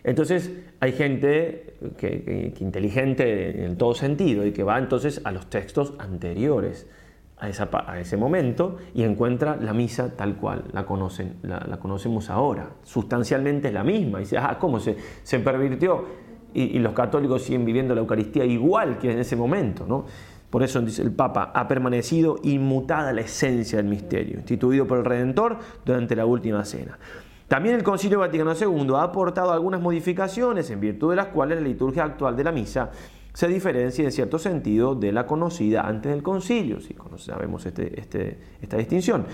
[0.03, 5.93] entonces hay gente que, inteligente en todo sentido y que va entonces a los textos
[5.97, 6.87] anteriores
[7.37, 12.71] a, ese momento y encuentra la misa tal cual la, conocen, la, conocemos ahora.
[12.83, 14.19] Sustancialmente es la misma.
[14.19, 16.05] Y dice, ah, ¿cómo se, se pervirtió?
[16.53, 19.85] Y, los católicos siguen viviendo la Eucaristía igual que en ese momento.
[19.87, 20.05] ¿no?
[20.49, 25.05] Por eso dice el Papa, ha permanecido inmutada la esencia del misterio, instituido por el
[25.05, 26.97] Redentor durante la última cena.
[27.47, 31.67] También el Concilio Vaticano II ha aportado algunas modificaciones en virtud de las cuales la
[31.67, 32.91] liturgia actual de la misa
[33.33, 38.37] se diferencia en cierto sentido de la conocida antes del concilio, si sabemos este, este,
[38.61, 39.25] esta distinción.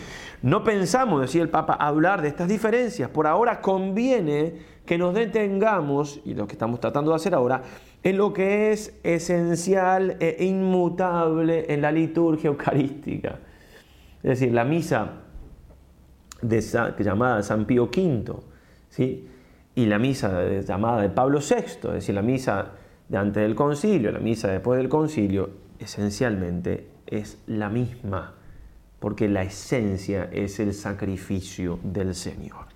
[0.41, 3.10] No pensamos, decía el Papa, hablar de estas diferencias.
[3.10, 7.62] Por ahora conviene que nos detengamos, y lo que estamos tratando de hacer ahora,
[8.02, 13.38] en lo que es esencial e inmutable en la liturgia eucarística.
[14.23, 15.12] Es decir, la misa
[16.41, 16.60] de,
[17.04, 18.34] llamada San Pío V,
[18.89, 19.28] ¿sí?
[19.75, 22.71] y la misa llamada de Pablo VI, es decir, la misa
[23.08, 28.34] de antes del concilio, la misa después del concilio, esencialmente es la misma,
[28.99, 32.68] porque la esencia es el sacrificio del Señor.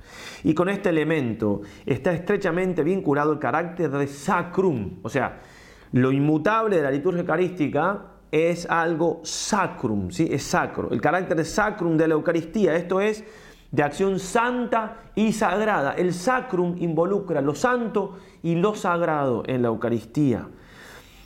[0.43, 5.39] Y con este elemento está estrechamente vinculado el carácter de sacrum, o sea,
[5.93, 10.27] lo inmutable de la liturgia eucarística es algo sacrum, ¿sí?
[10.31, 10.89] es sacro.
[10.89, 13.23] El carácter sacrum de la Eucaristía, esto es
[13.69, 15.93] de acción santa y sagrada.
[15.93, 20.47] El sacrum involucra lo santo y lo sagrado en la Eucaristía.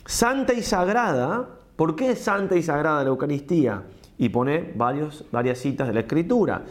[0.04, 3.84] Santa y sagrada, ¿por qué es santa y sagrada la Eucaristía?
[4.18, 6.62] Y pone varias citas de la Escritura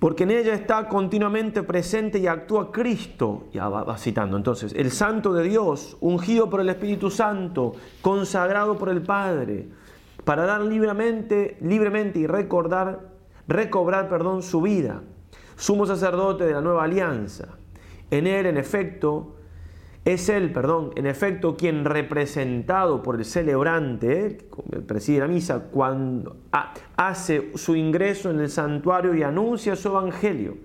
[0.00, 3.44] porque en ella está continuamente presente y actúa Cristo.
[3.52, 8.88] Ya va, citando entonces, el Santo de Dios, ungido por el Espíritu Santo, consagrado por
[8.88, 9.68] el Padre,
[10.24, 13.10] para dar libremente, libremente y recordar,
[13.46, 15.02] recobrar perdón, su vida,
[15.56, 17.58] sumo sacerdote de la nueva alianza.
[18.10, 19.36] En él, en efecto,
[20.12, 24.38] es él, perdón, en efecto, quien representado por el celebrante,
[24.72, 26.36] el preside la misa, cuando
[26.96, 30.56] hace su ingreso en el santuario y anuncia su evangelio.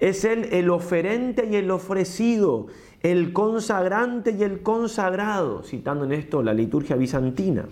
[0.00, 2.66] Es él el oferente y el ofrecido,
[3.02, 7.66] el consagrante y el consagrado, citando en esto la liturgia bizantina.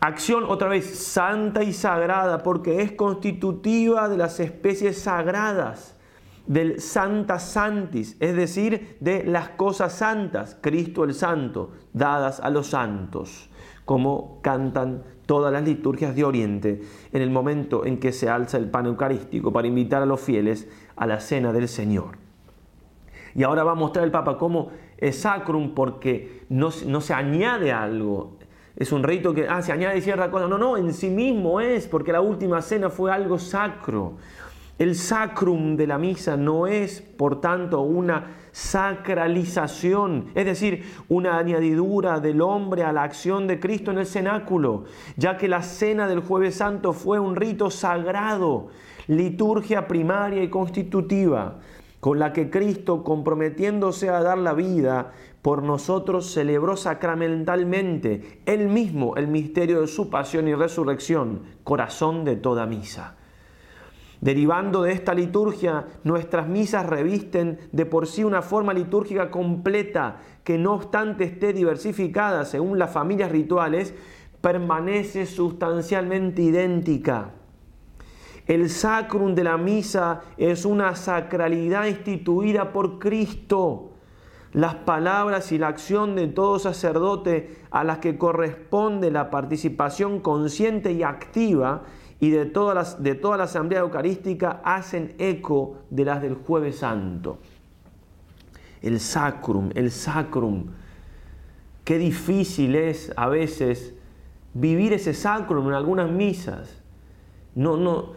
[0.00, 5.93] Acción otra vez santa y sagrada porque es constitutiva de las especies sagradas
[6.46, 12.68] del Santa Santis, es decir, de las cosas santas, Cristo el Santo, dadas a los
[12.68, 13.48] santos,
[13.84, 18.70] como cantan todas las liturgias de Oriente en el momento en que se alza el
[18.70, 22.18] pan eucarístico para invitar a los fieles a la cena del Señor.
[23.34, 27.72] Y ahora va a mostrar el Papa cómo es sacrum porque no, no se añade
[27.72, 28.36] algo,
[28.76, 30.48] es un rito que ah, se añade cierta cosa.
[30.48, 34.14] No, no, en sí mismo es, porque la última cena fue algo sacro.
[34.76, 42.18] El sacrum de la misa no es, por tanto, una sacralización, es decir, una añadidura
[42.18, 44.84] del hombre a la acción de Cristo en el cenáculo,
[45.16, 48.66] ya que la cena del jueves santo fue un rito sagrado,
[49.06, 51.60] liturgia primaria y constitutiva,
[52.00, 59.14] con la que Cristo, comprometiéndose a dar la vida por nosotros, celebró sacramentalmente él mismo
[59.14, 63.18] el misterio de su pasión y resurrección, corazón de toda misa.
[64.24, 70.56] Derivando de esta liturgia, nuestras misas revisten de por sí una forma litúrgica completa que
[70.56, 73.92] no obstante esté diversificada según las familias rituales,
[74.40, 77.32] permanece sustancialmente idéntica.
[78.46, 83.90] El sacrum de la misa es una sacralidad instituida por Cristo.
[84.54, 90.92] Las palabras y la acción de todo sacerdote a las que corresponde la participación consciente
[90.92, 91.82] y activa
[92.20, 97.38] y de, todas de toda la asamblea eucarística hacen eco de las del jueves santo.
[98.82, 100.66] El sacrum, el sacrum.
[101.84, 103.94] Qué difícil es a veces
[104.54, 106.82] vivir ese sacrum en algunas misas.
[107.54, 108.12] No, no,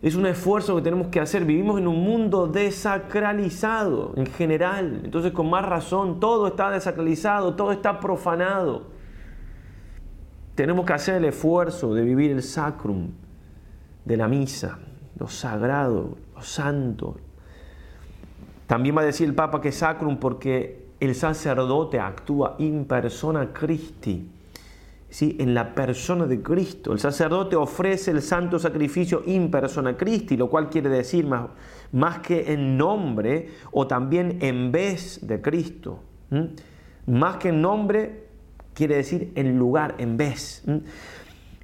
[0.00, 1.44] es un esfuerzo que tenemos que hacer.
[1.44, 5.00] Vivimos en un mundo desacralizado en general.
[5.04, 8.97] Entonces, con más razón, todo está desacralizado, todo está profanado.
[10.58, 13.12] Tenemos que hacer el esfuerzo de vivir el sacrum
[14.04, 14.80] de la misa,
[15.16, 17.14] lo sagrado, lo santo.
[18.66, 24.28] También va a decir el Papa que sacrum porque el sacerdote actúa in persona Christi,
[25.08, 25.36] ¿sí?
[25.38, 26.92] en la persona de Cristo.
[26.92, 31.50] El sacerdote ofrece el santo sacrificio in persona Christi, lo cual quiere decir más,
[31.92, 36.00] más que en nombre o también en vez de Cristo.
[37.06, 38.27] Más que en nombre
[38.78, 40.62] quiere decir en lugar, en vez.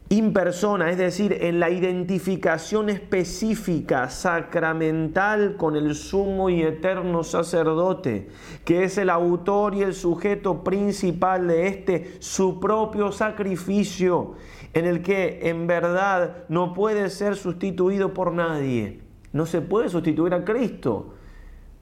[0.08, 8.28] In persona, es decir, en la identificación específica, sacramental con el sumo y eterno sacerdote,
[8.64, 14.34] que es el autor y el sujeto principal de este, su propio sacrificio,
[14.72, 19.00] en el que en verdad no puede ser sustituido por nadie.
[19.32, 21.13] No se puede sustituir a Cristo.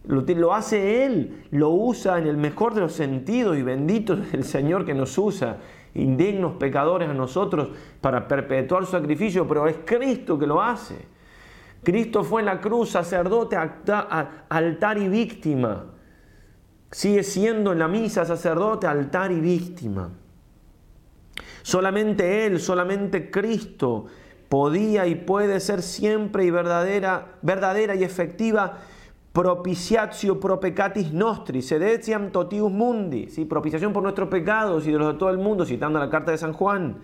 [0.04, 4.44] Lo, hace Él, lo usa en el mejor de los sentidos y bendito es el
[4.44, 5.58] Señor que nos usa,
[5.94, 7.68] indignos pecadores a nosotros,
[8.00, 11.06] para perpetuar su sacrificio, pero es Cristo que lo hace.
[11.84, 15.86] Cristo fue en la cruz sacerdote, altar y víctima.
[16.90, 20.10] Sigue siendo en la misa sacerdote, altar y víctima.
[21.62, 24.06] Solamente Él, solamente Cristo
[24.48, 28.78] podía y puede ser siempre y verdadera, verdadera y efectiva
[29.32, 33.46] propiciatio pro peccatis nostri, sedetiam totius mundi, ¿sí?
[33.46, 36.38] propiciación por nuestros pecados y de los de todo el mundo, citando la carta de
[36.38, 36.98] San Juan.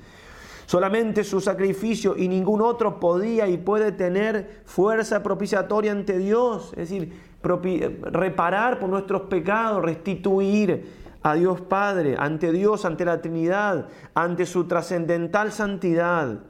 [0.67, 6.91] Solamente su sacrificio y ningún otro podía y puede tener fuerza propiciatoria ante Dios, es
[6.91, 10.85] decir, reparar por nuestros pecados, restituir
[11.23, 16.41] a Dios Padre, ante Dios, ante la Trinidad, ante su trascendental santidad.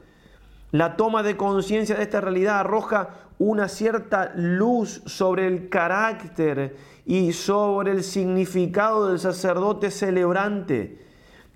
[0.70, 6.76] La toma de conciencia de esta realidad arroja una cierta luz sobre el carácter
[7.06, 10.98] y sobre el significado del sacerdote celebrante,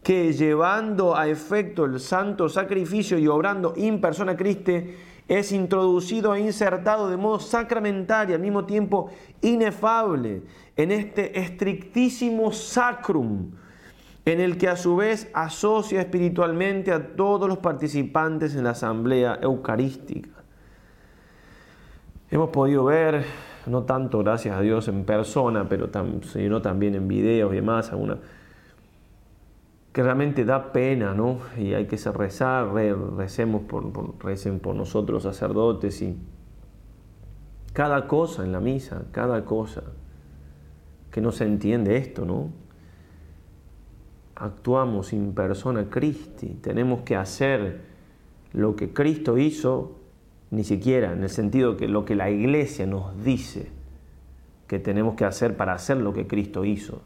[0.02, 4.94] que llevando a efecto el santo sacrificio y obrando in persona Christi,
[5.28, 9.10] es introducido e insertado de modo sacramental y al mismo tiempo
[9.42, 10.42] inefable
[10.74, 13.52] en este estrictísimo sacrum
[14.24, 19.38] en el que a su vez asocia espiritualmente a todos los participantes en la asamblea
[19.42, 20.30] eucarística.
[22.30, 23.24] Hemos podido ver,
[23.66, 25.90] no tanto gracias a Dios en persona, pero
[26.22, 28.18] sino también en videos y demás, alguna,
[29.92, 31.38] que realmente da pena, ¿no?
[31.58, 36.16] Y hay que rezar, recemos por, recen por nosotros sacerdotes y
[37.72, 39.82] cada cosa en la misa, cada cosa,
[41.10, 42.61] que no se entiende esto, ¿no?
[44.42, 47.80] Actuamos in persona Christi, tenemos que hacer
[48.52, 49.92] lo que Cristo hizo,
[50.50, 53.70] ni siquiera en el sentido que lo que la iglesia nos dice
[54.66, 57.02] que tenemos que hacer para hacer lo que Cristo hizo.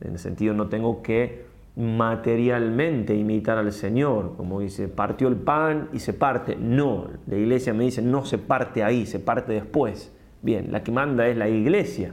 [0.00, 1.44] En el sentido no tengo que
[1.76, 6.56] materialmente imitar al Señor, como dice, partió el pan y se parte.
[6.56, 10.12] No, la iglesia me dice, no se parte ahí, se parte después.
[10.42, 12.12] Bien, la que manda es la iglesia.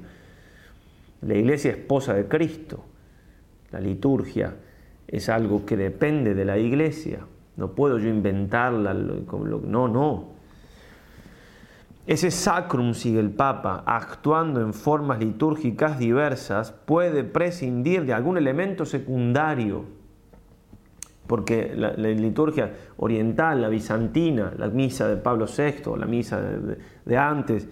[1.22, 2.84] La iglesia esposa de Cristo.
[3.72, 4.56] La liturgia
[5.08, 7.20] es algo que depende de la iglesia.
[7.56, 8.94] No puedo yo inventarla.
[8.94, 10.38] No, no.
[12.06, 18.86] Ese sacrum, sigue el Papa, actuando en formas litúrgicas diversas, puede prescindir de algún elemento
[18.86, 19.84] secundario.
[21.28, 27.68] Porque la, liturgia oriental, la bizantina, la misa de Pablo VI, la misa de antes,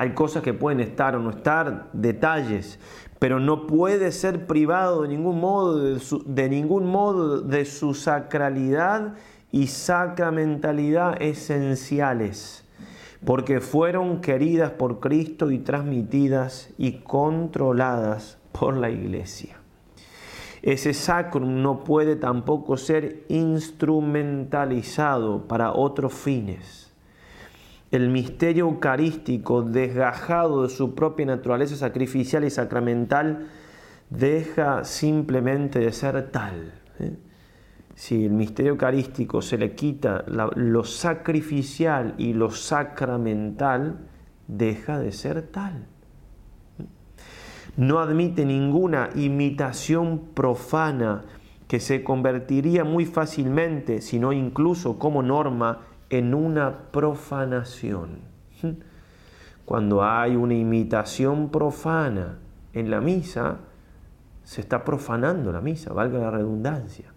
[0.00, 2.78] hay cosas que pueden estar o no estar, detalles,
[3.18, 7.92] pero no puede ser privado de ningún modo de su, de ningún modo de su
[7.92, 9.12] sacralidad
[9.52, 12.64] y sacramentalidad esenciales.
[13.26, 19.58] porque fueron queridas por Cristo y transmitidas y controladas por la iglesia.
[20.62, 26.89] Ese sacrum no puede tampoco ser instrumentalizado para otros fines.
[27.90, 33.48] El misterio eucarístico, desgajado de su propia naturaleza sacrificial y sacramental,
[34.10, 36.72] deja simplemente de ser tal.
[37.00, 37.16] ¿eh?
[37.94, 43.98] Si el misterio eucarístico se le quita lo sacrificial y lo sacramental,
[44.46, 45.86] deja de ser tal
[47.76, 51.24] no admite ninguna imitación profana
[51.68, 55.80] que se convertiría muy fácilmente, sino incluso como norma,
[56.10, 58.18] en una profanación.
[59.64, 62.38] Cuando hay una imitación profana
[62.72, 63.58] en la misa,
[64.42, 67.12] se está profanando la misa, valga la redundancia.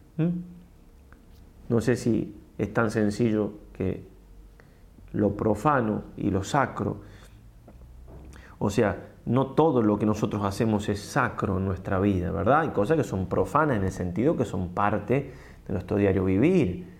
[1.69, 4.07] No sé si es tan sencillo que
[5.11, 7.01] lo profano y lo sacro,
[8.59, 12.61] o sea, no todo lo que nosotros hacemos es sacro en nuestra vida, ¿verdad?
[12.61, 15.33] Hay cosas que son profanas en el sentido que son parte
[15.67, 16.92] de nuestro diario vivir.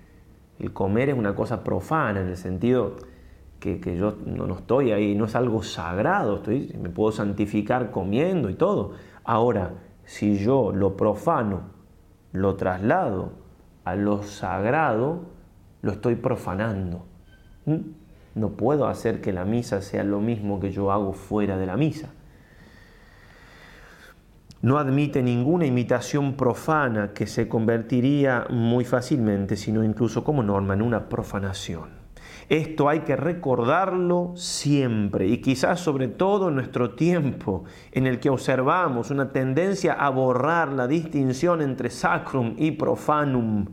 [0.60, 2.96] El comer es una cosa profana en el sentido
[3.60, 8.56] que, yo no, estoy ahí, no es algo sagrado, estoy, me puedo santificar comiendo y
[8.56, 8.92] todo.
[9.24, 9.72] Ahora,
[10.04, 11.74] si yo lo profano
[12.34, 13.32] lo traslado
[13.86, 15.22] a lo sagrado,
[15.82, 17.06] lo estoy profanando.
[17.66, 17.78] ¿Mm?
[18.36, 21.78] No puedo hacer que la misa sea lo mismo que yo hago fuera de la
[21.78, 22.13] misa.
[24.64, 30.82] No admite ninguna imitación profana que se convertiría muy fácilmente, sino incluso como norma, en
[30.82, 31.90] una profanación.
[32.48, 38.30] Esto hay que recordarlo siempre y quizás sobre todo en nuestro tiempo en el que
[38.30, 43.66] observamos una tendencia a borrar la distinción entre sacrum y profanum,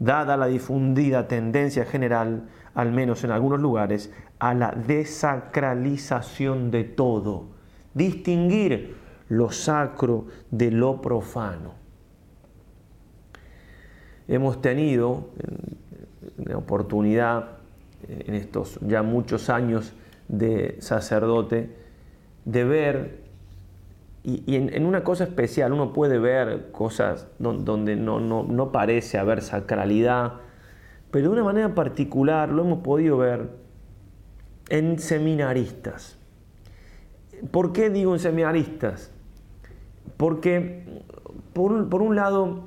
[0.00, 7.50] dada la difundida tendencia general al menos en algunos lugares, a la desacralización de todo,
[7.94, 9.00] distinguir
[9.32, 11.72] lo sacro de lo profano.
[14.28, 15.30] Hemos tenido
[16.36, 17.56] la oportunidad
[18.06, 19.94] en estos ya muchos años
[20.28, 21.74] de sacerdote
[22.44, 23.22] de ver,
[24.22, 30.34] y, en, una cosa especial uno puede ver cosas donde no, no parece haber sacralidad,
[31.10, 33.48] pero de una manera particular lo hemos podido ver
[34.68, 36.18] en seminaristas.
[37.50, 39.11] ¿Por qué digo en seminaristas?
[40.16, 40.84] Porque,
[41.52, 42.60] por, un lado,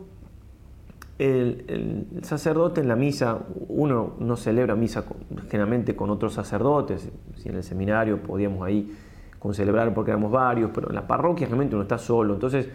[1.19, 5.05] el, sacerdote en la misa, uno no celebra misa
[5.49, 8.91] generalmente con otros sacerdotes, si en el seminario podíamos ahí
[9.39, 12.67] con celebrar porque éramos varios, pero en la parroquia realmente uno está solo, entonces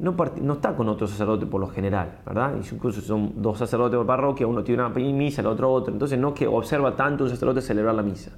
[0.00, 0.16] no,
[0.52, 2.54] está con otro sacerdote por lo general, ¿verdad?
[2.72, 6.32] Incluso son dos sacerdotes por parroquia, uno tiene una misa, el otro otra, entonces no
[6.32, 8.32] que observa tanto un sacerdote celebrar la misa.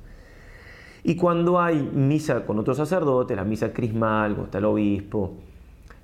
[1.04, 5.34] Y cuando hay misa con otro sacerdote, la misa crismal, cuando está el obispo,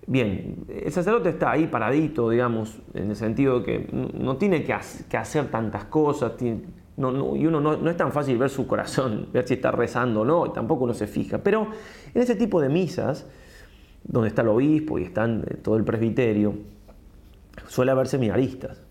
[0.08, 4.72] bien, el sacerdote está ahí paradito, digamos, en el sentido de que no tiene que
[4.72, 9.70] hacer tantas cosas, y uno no, es tan fácil ver su corazón, ver si está
[9.70, 11.38] rezando o no, tampoco uno se fija.
[11.38, 11.68] Pero
[12.12, 13.26] en ese tipo de misas,
[14.02, 16.54] donde está el obispo y están eh, todo el presbiterio,
[17.68, 18.82] suele haber seminaristas.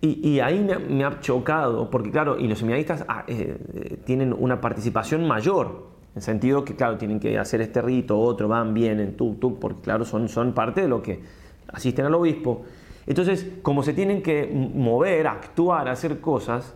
[0.00, 4.60] Y, ahí me, ha chocado, porque claro, y los seminaristas ah, eh, eh, tienen una
[4.60, 9.34] participación mayor, en sentido que, claro, tienen que hacer este rito, otro, van, vienen, tú,
[9.34, 11.20] tú, porque claro, son, son parte de lo que
[11.68, 12.64] asisten al obispo.
[13.06, 16.74] Entonces, como se tienen que mover, actuar, hacer cosas,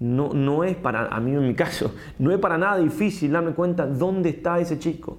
[0.00, 3.52] no, no es para, a mí en mi caso, no es para nada difícil darme
[3.52, 5.18] cuenta dónde está ese chico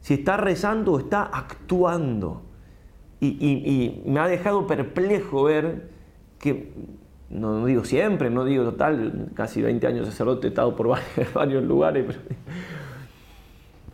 [0.00, 2.42] si está rezando o está actuando.
[3.22, 5.90] Y, me ha dejado perplejo ver
[6.38, 6.72] que,
[7.30, 10.88] no, digo siempre, no digo total, casi 20 años sacerdote, he estado por
[11.34, 12.18] varios, lugares,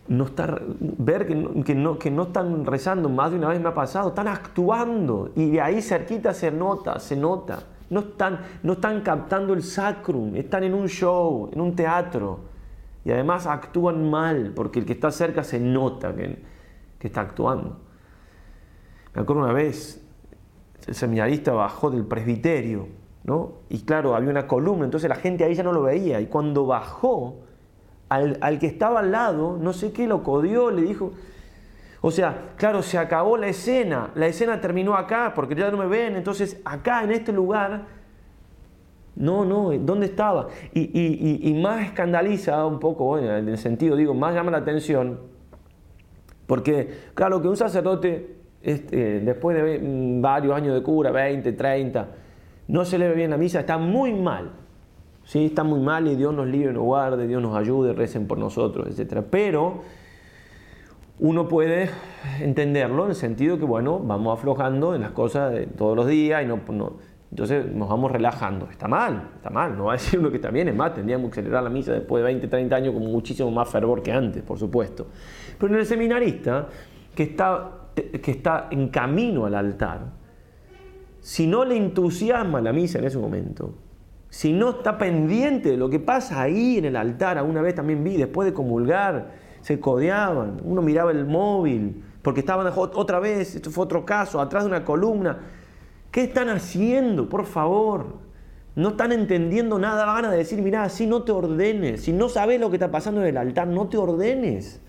[0.09, 3.69] no está, ver que no, que no, que, están rezando, más de una vez me
[3.69, 7.63] ha pasado, están actuando y de ahí cerquita se nota, se nota.
[7.89, 12.41] No están, no están captando el sacrum, están en un show, en un teatro
[13.05, 16.43] y además actúan mal, porque el que está cerca se nota que,
[17.01, 17.79] está actuando.
[19.15, 20.05] Me acuerdo una vez,
[20.89, 22.89] el seminarista bajó del presbiterio,
[23.69, 26.21] Y claro, había una columna, entonces la gente ahí ya no lo veía.
[26.21, 27.37] Y cuando bajó,
[28.09, 31.13] al, al que estaba al lado, no sé qué, lo codió, le dijo,
[32.01, 35.87] o sea, claro, se acabó la escena, la escena terminó acá, porque ya no me
[35.87, 37.87] ven, entonces acá en este lugar
[39.17, 40.49] no, no, ¿dónde estaba?
[40.73, 45.19] Y, más escandaliza un poco, en el sentido, digo, más llama la atención,
[46.47, 49.81] porque, claro, que un sacerdote, este, después de
[50.21, 52.09] varios años de cura, 20, 30,
[52.69, 54.51] no ve bien la misa, está muy mal.
[55.25, 58.39] Sí, está muy mal y Dios nos libre, nos guarde, Dios nos ayude, recen por
[58.39, 59.25] nosotros, etc.
[59.29, 59.83] Pero
[61.19, 61.91] uno puede
[62.41, 66.47] entenderlo en el sentido que, bueno, vamos aflojando en las cosas todos los días y
[66.47, 66.61] no,
[67.31, 68.69] entonces nos vamos relajando.
[68.71, 71.31] Está mal, está mal, no va a decir uno que está bien, es más, tendríamos
[71.31, 74.43] que celebrar la misa después de 20, 30 años con muchísimo más fervor que antes,
[74.43, 75.09] por supuesto.
[75.59, 76.69] Pero en el seminarista,
[77.15, 80.26] que está, que está en camino al altar,
[81.27, 83.75] si no le entusiasma la misa en ese momento,
[84.31, 88.05] si no está pendiente de lo que pasa ahí en el altar, alguna vez también
[88.05, 93.73] vi, después de comulgar, se codeaban, uno miraba el móvil, porque estaban otra vez, esto
[93.73, 95.41] fue otro caso, atrás de una columna.
[96.13, 98.19] ¿Qué están haciendo, por favor?
[98.77, 102.61] No están entendiendo nada, van a decir, mira, si no te ordenes, si no sabes
[102.61, 104.81] lo que está pasando en el altar, no te ordenes.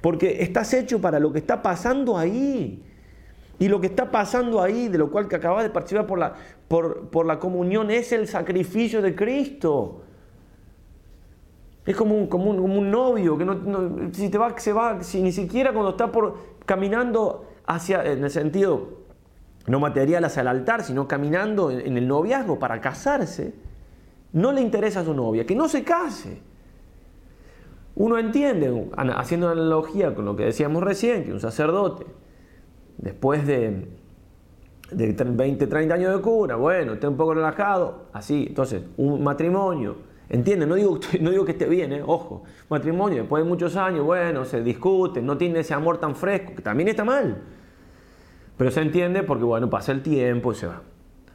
[0.00, 2.85] Porque estás hecho para lo que está pasando ahí.
[3.58, 6.34] Y lo que está pasando ahí, de lo cual que acabas de participar por la,
[6.68, 10.02] por, por la comunión, es el sacrificio de Cristo.
[11.86, 15.30] Es como un, como un, novio que no, si te va, se va, si ni
[15.30, 16.36] siquiera cuando está por,
[16.66, 19.06] caminando hacia, en el sentido
[19.66, 23.54] no material hacia el altar, sino caminando en, el noviazgo para casarse,
[24.32, 26.40] no le interesa a su novia, que no se case.
[27.96, 32.06] Uno entiende, haciendo una analogía con lo que decíamos recién, que un sacerdote,
[32.98, 33.88] después de,
[34.90, 39.96] de 20, 30 años de cura, bueno, está un poco relajado, así, entonces, un matrimonio,
[40.28, 42.02] Entiende, No digo, no digo que esté bien, ¿eh?
[42.04, 42.44] ojo.
[42.68, 46.62] Matrimonio, después de muchos años, bueno, se discute, no tiene ese amor tan fresco, que
[46.62, 47.42] también está mal.
[48.56, 50.82] Pero se entiende porque, bueno, pasa el tiempo y se va.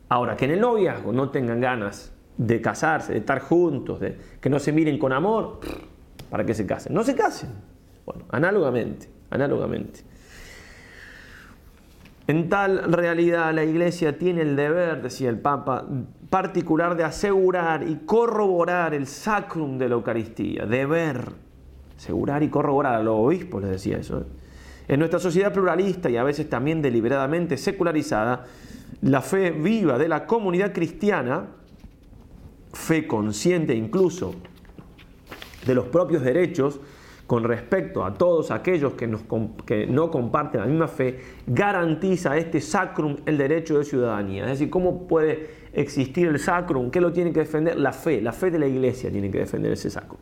[0.09, 3.99] Ahora, que en el noviazgo no tengan ganas de casarse, de estar juntos,
[4.41, 5.59] que no se miren con amor,
[6.29, 6.93] ¿para qué se casen?
[6.93, 7.49] No se casen.
[8.05, 10.01] Bueno, análogamente, análogamente.
[12.27, 15.85] En tal realidad la Iglesia tiene el deber, decía el Papa,
[16.29, 20.65] particular de asegurar y corroborar el sacrum de la Eucaristía.
[20.65, 21.33] Deber,
[21.97, 22.95] asegurar y corroborar.
[22.95, 24.19] A los obispos les decía eso.
[24.19, 24.23] ¿eh?
[24.87, 28.45] En nuestra sociedad pluralista y a veces también deliberadamente secularizada,
[29.01, 31.47] la fe viva de la comunidad cristiana,
[32.73, 34.35] fe consciente incluso
[35.65, 36.79] de los propios derechos,
[37.31, 41.17] con respecto a todos aquellos que, no comparten la misma fe,
[41.47, 44.43] garantiza este sacrum el derecho de ciudadanía.
[44.43, 46.91] Es decir, ¿cómo puede existir el sacrum?
[46.91, 47.79] ¿Qué lo tiene que defender?
[47.79, 50.19] La fe, la fe de la iglesia tiene que defender ese sacrum.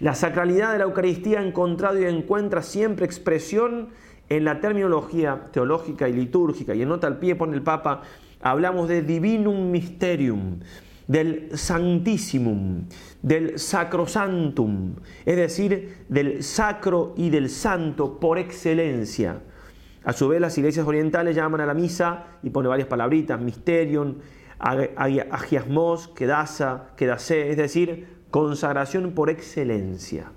[0.00, 3.88] La sacralidad de la Eucaristía ha encontrado y encuentra siempre expresión
[4.28, 6.74] en la terminología teológica y litúrgica.
[6.74, 8.02] Y en nota al pie pone el Papa,
[8.42, 10.60] hablamos de divinum mysterium,
[11.06, 12.86] del Santissimum,
[13.22, 19.40] del Sacrosantum, es decir, del sacro y del santo por excelencia.
[20.04, 24.16] A su vez, las iglesias orientales llaman a la misa y pone varias palabritas, mysterium,
[24.58, 30.32] agiasmos, kedasa, kedase, es decir, consagración por excelencia.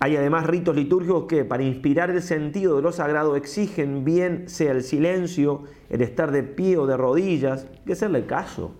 [0.00, 4.70] Hay además ritos litúrgicos que, para inspirar el sentido de lo sagrado, exigen bien sea
[4.70, 8.74] el silencio, el estar de pie o de rodillas, que hacerle caso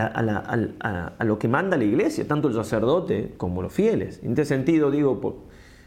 [0.00, 4.20] a, lo que manda la iglesia, tanto el sacerdote como los fieles.
[4.22, 5.44] En este sentido, digo,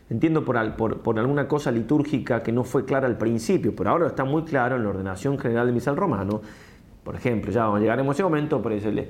[0.10, 4.24] entiendo por, por, alguna cosa litúrgica que no fue clara al principio, pero ahora está
[4.24, 6.42] muy claro en la ordenación general del misal romano.
[7.04, 9.08] Por ejemplo, ya llegaremos a ese momento, pero decirle,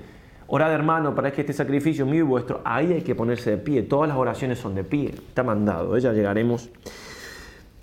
[0.47, 3.83] orad hermano para que este sacrificio mío y vuestro, ahí hay que ponerse de pie,
[3.83, 6.69] todas las oraciones son de pie, está mandado, ya llegaremos.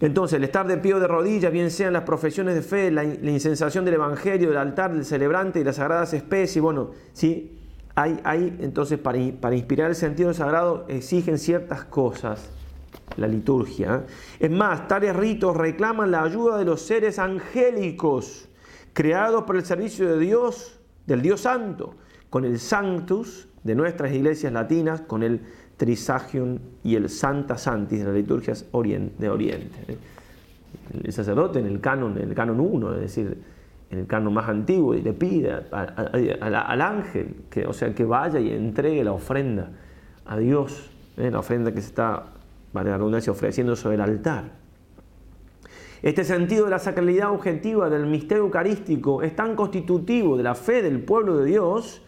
[0.03, 3.05] Entonces, el estar de pie o de rodillas, bien sean las profesiones de fe, la,
[3.05, 7.57] insensación del evangelio, del altar, del celebrante y las sagradas especies, bueno, sí,
[7.95, 9.17] hay, hay entonces para,
[9.55, 12.51] inspirar el sentido sagrado exigen ciertas cosas
[13.17, 14.05] la liturgia.
[14.41, 18.49] Es más, tales ritos reclaman la ayuda de los seres angélicos
[18.95, 21.95] creados por el servicio de Dios, del Dios Santo,
[22.29, 25.43] con el Sanctus de nuestras iglesias latinas, con el
[26.85, 29.99] Y el Santa Santis de las liturgias de Oriente.
[31.03, 33.39] El sacerdote en el canon, en el canon 1, es decir,
[33.91, 38.41] en el canon más antiguo, y le pide al ángel que, o sea, que vaya
[38.41, 39.71] y entregue la ofrenda
[40.27, 41.31] a Dios, ¿eh?
[41.31, 42.27] la ofrenda que se está,
[42.73, 44.63] vale la redundancia, ofreciendo sobre el altar.
[46.03, 50.83] Este sentido de la sacralidad objetiva del misterio eucarístico es tan constitutivo de la fe
[50.83, 52.03] del pueblo de Dios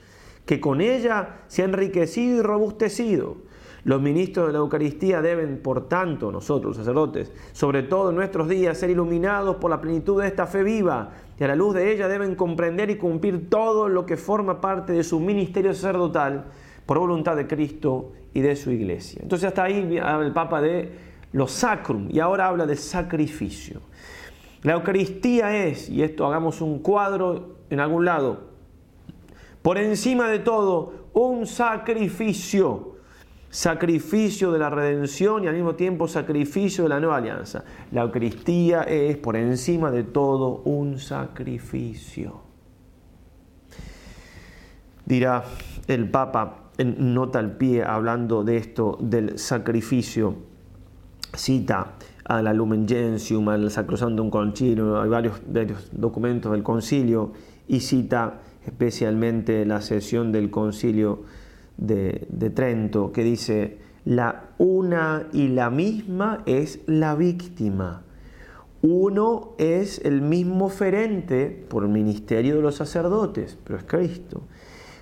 [0.47, 3.37] que con ella se ha enriquecido y robustecido
[3.85, 8.79] los ministros de la Eucaristía deben, por tanto, nosotros, sacerdotes, sobre todo en nuestros días,
[8.79, 12.09] ser iluminados por la plenitud de esta fe viva y a la luz de ella
[12.09, 16.47] deben comprender y cumplir todo lo que forma parte de su ministerio sacerdotal
[16.87, 19.21] por voluntad de Cristo y de su iglesia.
[19.23, 20.93] Entonces hasta ahí habla el Papa de
[21.33, 23.81] lo sacrum y ahora habla de sacrificio.
[24.63, 28.55] La Eucaristía es, y esto hagamos un cuadro en algún lado,
[29.61, 32.94] Por encima de todo, un sacrificio
[33.55, 37.63] sacrificio de la redención y al mismo tiempo sacrificio de la nueva alianza.
[37.93, 42.41] La Eucaristía es por encima de todo un sacrificio.
[45.07, 45.45] Dirá
[45.87, 50.35] el Papa en nota al pie hablando de esto del sacrificio,
[51.33, 51.93] cita
[52.25, 57.33] a la Lumen Gentium, al Sacrosantum Concilio, hay varios, varios documentos del concilio
[57.69, 61.23] y cita especialmente la sesión del concilio
[61.77, 68.03] de, Trento que dice, la una y la misma es la víctima.
[68.83, 74.43] Uno es el mismo ferente por el ministerio de los sacerdotes, pero es Cristo,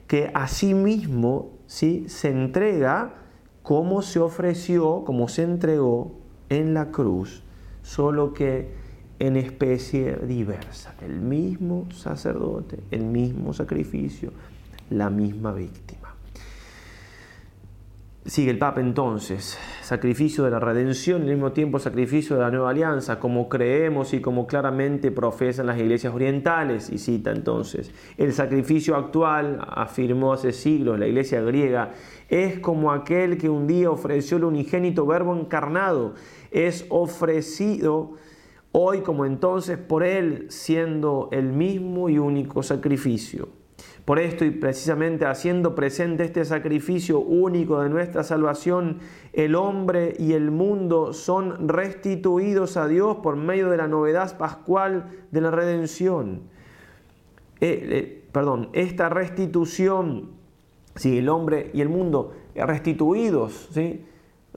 [0.07, 2.05] que asimismo ¿sí?
[2.09, 3.15] se entrega
[3.63, 6.13] como se ofreció, como se entregó
[6.49, 7.43] en la cruz,
[7.83, 8.83] solo que
[9.19, 10.95] en especie diversa.
[11.01, 14.33] El mismo sacerdote, el mismo sacrificio,
[14.91, 16.02] la misma víctima.
[18.25, 22.53] Sigue el Papa entonces, sacrificio de la redención y al mismo tiempo sacrificio de la
[22.53, 26.89] nueva alianza, como creemos y como claramente profesan las iglesias orientales.
[26.91, 31.95] Y cita entonces, el sacrificio actual, afirmó hace siglos la iglesia griega,
[32.29, 36.15] es como aquel que un día ofreció el unigénito verbo encarnado,
[36.53, 38.13] es ofrecido
[38.71, 43.62] hoy como entonces por él, siendo el mismo y único sacrificio.
[44.05, 48.99] Por esto y precisamente haciendo presente este sacrificio único de nuestra salvación,
[49.33, 55.07] el hombre y el mundo son restituidos a Dios por medio de la novedad pascual
[55.31, 56.41] de la redención.
[57.61, 60.31] Eh, eh, perdón, esta restitución,
[60.97, 64.05] si el hombre y el mundo restituidos, ¿sí?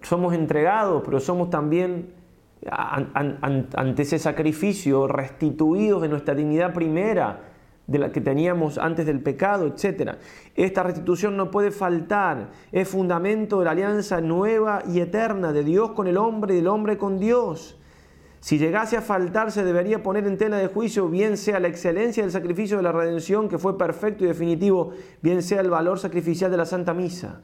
[0.02, 2.16] somos entregados, pero somos también
[2.68, 7.55] ante ese sacrificio restituidos de nuestra dignidad primera
[7.88, 10.14] de la que teníamos antes del pecado, etc.
[10.56, 15.92] Esta restitución no puede faltar, es fundamento de la alianza nueva y eterna de Dios
[15.92, 17.78] con el hombre y del hombre con Dios.
[18.40, 22.22] Si llegase a faltar, se debería poner en tela de juicio, bien sea la excelencia
[22.22, 26.52] del sacrificio de la redención, que fue perfecto y definitivo, bien sea el valor sacrificial
[26.52, 27.42] de la Santa Misa.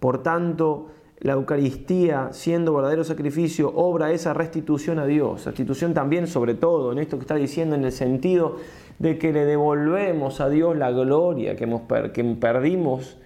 [0.00, 5.44] Por tanto, la Eucaristía, siendo verdadero sacrificio, obra esa restitución a Dios.
[5.44, 8.56] Restitución también, sobre todo, en esto que está diciendo, en el sentido
[9.02, 11.82] de que le devolvemos a Dios la gloria que, hemos
[12.14, 13.18] que perdimos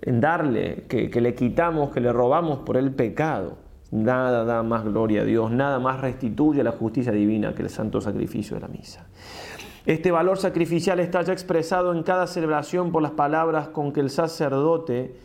[0.00, 3.58] en darle, que, que le quitamos, que le robamos por el pecado.
[3.90, 8.00] Nada da más gloria a Dios, nada más restituye la justicia divina que el santo
[8.00, 9.08] sacrificio de la misa.
[9.86, 14.10] Este valor sacrificial está ya expresado en cada celebración por las palabras con que el
[14.10, 15.16] sacerdote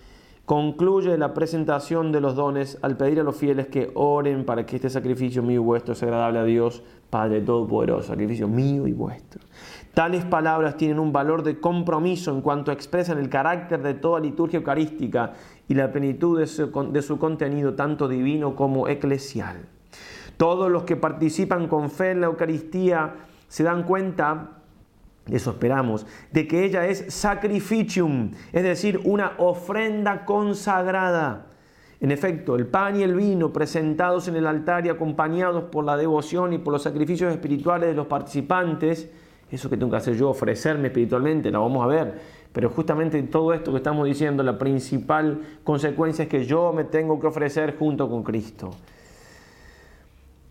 [0.45, 4.77] concluye la presentación de los dones al pedir a los fieles que oren para que
[4.77, 9.41] este sacrificio mío y vuestro sea agradable a Dios, Padre Todopoderoso, sacrificio mío y vuestro.
[9.93, 14.57] Tales palabras tienen un valor de compromiso en cuanto expresan el carácter de toda liturgia
[14.57, 15.33] eucarística
[15.67, 16.47] y la plenitud de
[17.01, 19.67] su, contenido, tanto divino como eclesial.
[20.37, 23.13] Todos los que participan con fe en la Eucaristía
[23.47, 24.63] se dan cuenta
[25.31, 31.45] eso esperamos, de que ella es sacrificium, es decir, una ofrenda consagrada.
[32.01, 35.95] En efecto, el pan y el vino presentados en el altar y acompañados por la
[35.95, 39.09] devoción y por los sacrificios espirituales de los participantes,
[39.55, 42.13] eso que tengo que hacer yo, ofrecerme espiritualmente, la vamos a ver,
[42.51, 47.19] pero justamente todo esto que estamos diciendo, la principal consecuencia es que yo me tengo
[47.19, 48.71] que ofrecer junto con Cristo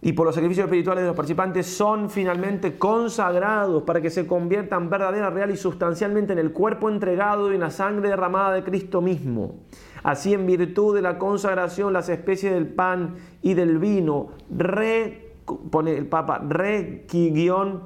[0.05, 4.91] y por los sacrificios espirituales de los participantes son finalmente consagrados para que se conviertan
[4.91, 9.01] verdadera, real y sustancialmente en el cuerpo entregado y en la sangre derramada de Cristo
[9.01, 9.61] mismo.
[10.03, 15.35] Así, en virtud de la consagración, las especies del pan y del vino, re,
[15.71, 17.07] pone el Papa, re,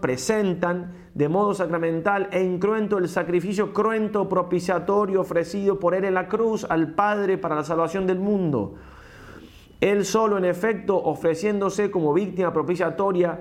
[0.00, 6.28] presentan de modo sacramental e incruento el sacrificio cruento propiciatorio ofrecido por él en la
[6.28, 8.74] cruz al Padre para la salvación del mundo
[9.80, 13.40] él solo, en efecto, ofreciéndose como víctima propiciatoria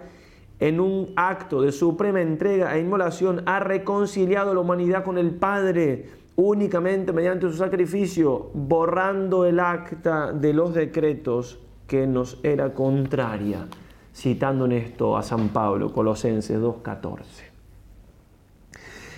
[0.59, 5.31] en un acto de suprema entrega e inmolación, ha reconciliado a la humanidad con el
[5.31, 13.67] Padre únicamente mediante su sacrificio, borrando el acta de los decretos que nos era contraria,
[14.13, 17.54] citando en esto a San Pablo, Colosenses 2.14.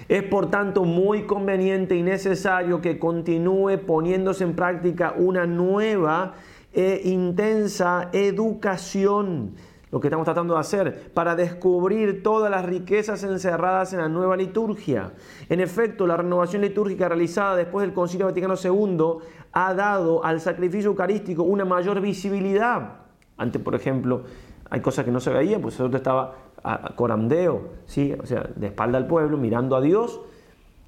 [0.07, 6.33] Es por tanto muy conveniente y necesario que continúe poniéndose en práctica una nueva
[6.73, 9.55] e intensa educación,
[9.91, 14.37] lo que estamos tratando de hacer, para descubrir todas las riquezas encerradas en la nueva
[14.37, 15.11] liturgia.
[15.49, 20.91] En efecto, la renovación litúrgica realizada después del Concilio Vaticano II ha dado al sacrificio
[20.91, 22.99] eucarístico una mayor visibilidad.
[23.37, 24.23] Antes, por ejemplo,
[24.69, 28.13] hay cosas que no se veían, pues el estaba a corandeo, ¿sí?
[28.21, 30.21] o sea, de espalda al pueblo, mirando a Dios,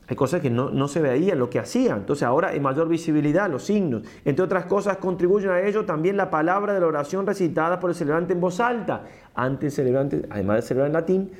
[0.08, 2.00] Hay cosas que no, se veían lo que hacían.
[2.00, 4.04] Entonces ahora hay mayor visibilidad, los signos.
[4.26, 7.96] Entre otras cosas contribuyen a ello también la palabra de la oración recitada por el
[7.96, 9.04] celebrante en voz alta.
[9.36, 11.32] Antes celebrante, además de celebrar en latín,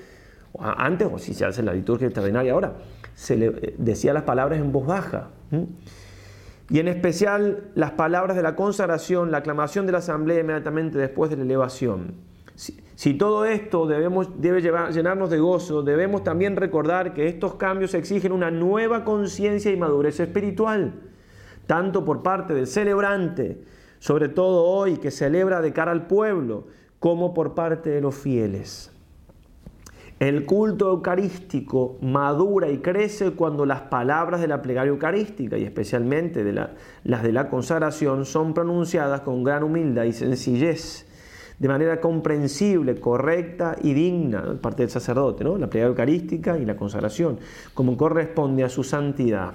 [0.58, 2.74] antes, o si se hace la liturgia extraordinaria ahora,
[3.16, 5.30] se le, decía las palabras en voz baja.
[6.70, 11.32] Y en especial las palabras de la consagración, la aclamación de la asamblea inmediatamente después
[11.32, 12.14] de la elevación.
[12.96, 18.34] Si, todo esto debemos, debe llenarnos de gozo, debemos también recordar que estos cambios exigen
[18.34, 20.94] una nueva conciencia y madurez espiritual,
[21.68, 23.64] tanto por parte del celebrante,
[24.00, 26.68] sobre todo hoy que celebra de cara al pueblo,
[27.00, 28.92] como por parte de los fieles.
[30.20, 36.44] El culto eucarístico madura y crece cuando las palabras de la plegaria eucarística y especialmente
[36.44, 41.09] de las de la consagración son pronunciadas con gran humildad y sencillez
[41.60, 45.58] de manera comprensible, correcta y digna, parte del sacerdote, ¿no?
[45.58, 47.38] la plegaria eucarística y la consagración,
[47.74, 49.54] como corresponde a su santidad.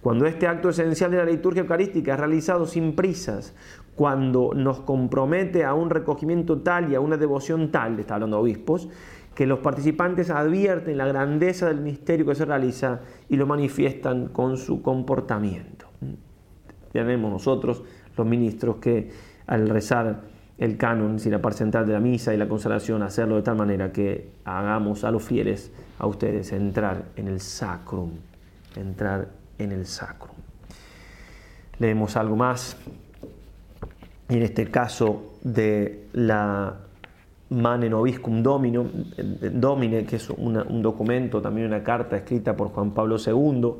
[0.00, 3.54] Cuando este acto esencial de la liturgia eucarística es realizado sin prisas,
[3.94, 8.88] cuando nos compromete a un recogimiento tal y a una devoción tal, está hablando obispos,
[9.34, 14.56] que los participantes advierten la grandeza del misterio que se realiza y lo manifiestan con
[14.56, 15.86] su comportamiento.
[16.92, 17.82] Tenemos nosotros,
[18.16, 19.10] los ministros, que
[19.46, 20.22] al rezar
[20.58, 23.56] el canon, si la parte central de la misa y la consagración, hacerlo de tal
[23.56, 28.12] manera que hagamos a los fieles, a ustedes, entrar en el sacrum,
[28.74, 29.28] entrar
[29.58, 30.36] en el sacrum.
[31.78, 32.76] Leemos algo más,
[34.28, 36.74] en este caso de la
[37.50, 38.86] Mane Noviscum Domino,
[39.52, 43.74] Domine, que es un documento, también una carta escrita por Juan Pablo II,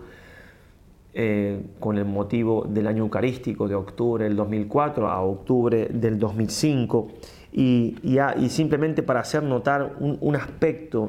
[1.18, 7.08] eh, con el motivo del año eucarístico de octubre del 2004 a octubre del 2005
[7.54, 11.08] y, y, simplemente para hacer notar un, aspecto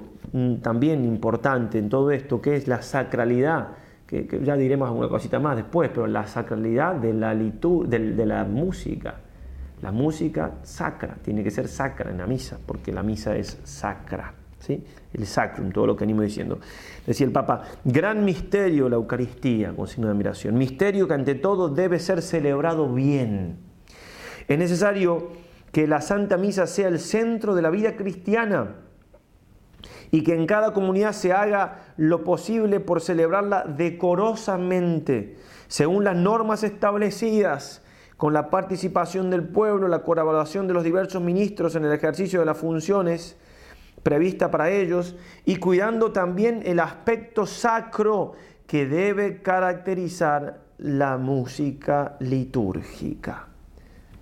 [0.61, 3.67] también importante en todo esto que es la sacralidad
[4.07, 8.45] que, ya diremos alguna cosita más después pero la sacralidad de la, de, de la
[8.45, 9.15] música.
[9.81, 14.33] La música sacra tiene que ser sacra en la misa porque la misa es sacra
[14.69, 16.59] el sacrum, todo lo que animo diciendo.
[17.05, 21.69] Decía el Papa, gran misterio la Eucaristía, con signo de admiración, misterio que ante todo
[21.69, 23.57] debe ser celebrado bien.
[24.47, 25.29] Es necesario
[25.71, 28.75] que la Santa Misa sea el centro de la vida cristiana
[30.11, 35.37] y que en cada comunidad se haga lo posible por celebrarla decorosamente,
[35.67, 37.83] según las normas establecidas,
[38.15, 42.47] con la participación del pueblo, la colaboración de los diversos ministros en el ejercicio de
[42.47, 43.37] las funciones
[44.03, 48.33] prevista para ellos y cuidando también el aspecto sacro
[48.65, 53.47] que debe caracterizar la música litúrgica,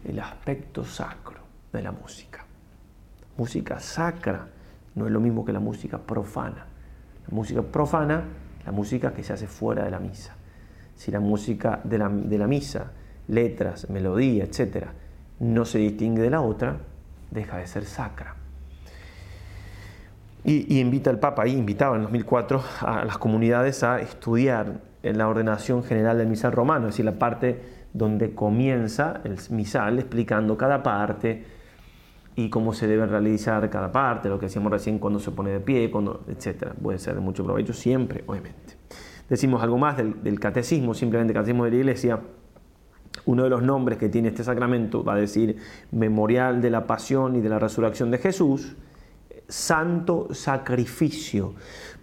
[0.03, 1.39] el aspecto sacro
[1.73, 2.45] de la música.
[3.38, 4.47] Música sacra
[4.95, 6.65] no es lo mismo que la música profana.
[7.28, 8.23] La música profana,
[8.65, 10.36] la música que se hace fuera de la misa.
[10.95, 12.91] Si la música de la, de la misa,
[13.28, 14.88] letras, melodía, etc.,
[15.39, 16.78] no se distingue de la otra,
[17.32, 18.34] deja de ser sacra.
[20.45, 25.27] Y, invita el Papa, ahí invitaba en 2004 a las comunidades a estudiar en la
[25.27, 27.59] ordenación general del misal romano, es decir, la parte
[27.93, 31.45] donde comienza el misal explicando cada parte
[32.35, 35.61] y cómo se debe realizar cada parte, lo que decíamos recién cuando se pone de
[35.61, 36.73] pie, cuando, etc.
[36.79, 38.75] Puede ser de mucho provecho siempre, obviamente.
[39.27, 42.19] Decimos algo más del, del catecismo, simplemente el catecismo de la iglesia.
[43.25, 45.57] Uno de los nombres que tiene este sacramento va a decir
[45.91, 48.75] memorial de la pasión y de la resurrección de Jesús
[49.47, 51.53] santo sacrificio,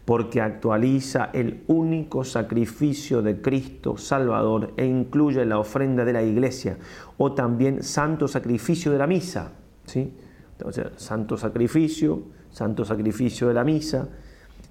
[0.05, 6.77] porque actualiza el único sacrificio de Cristo Salvador e incluye la ofrenda de la iglesia,
[7.19, 9.53] o también santo sacrificio de la misa.
[9.87, 10.13] ¿sí?
[10.97, 14.09] Santo sacrificio, santo sacrificio de la misa,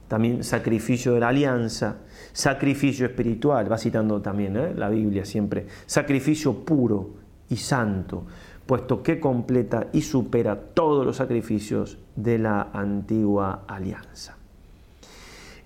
[0.07, 1.99] también sacrificio de la alianza,
[2.33, 4.73] sacrificio espiritual, va citando también ¿eh?
[4.75, 7.15] la Biblia siempre, sacrificio puro
[7.49, 8.25] y santo
[8.71, 14.37] puesto que completa y supera todos los sacrificios de la antigua alianza.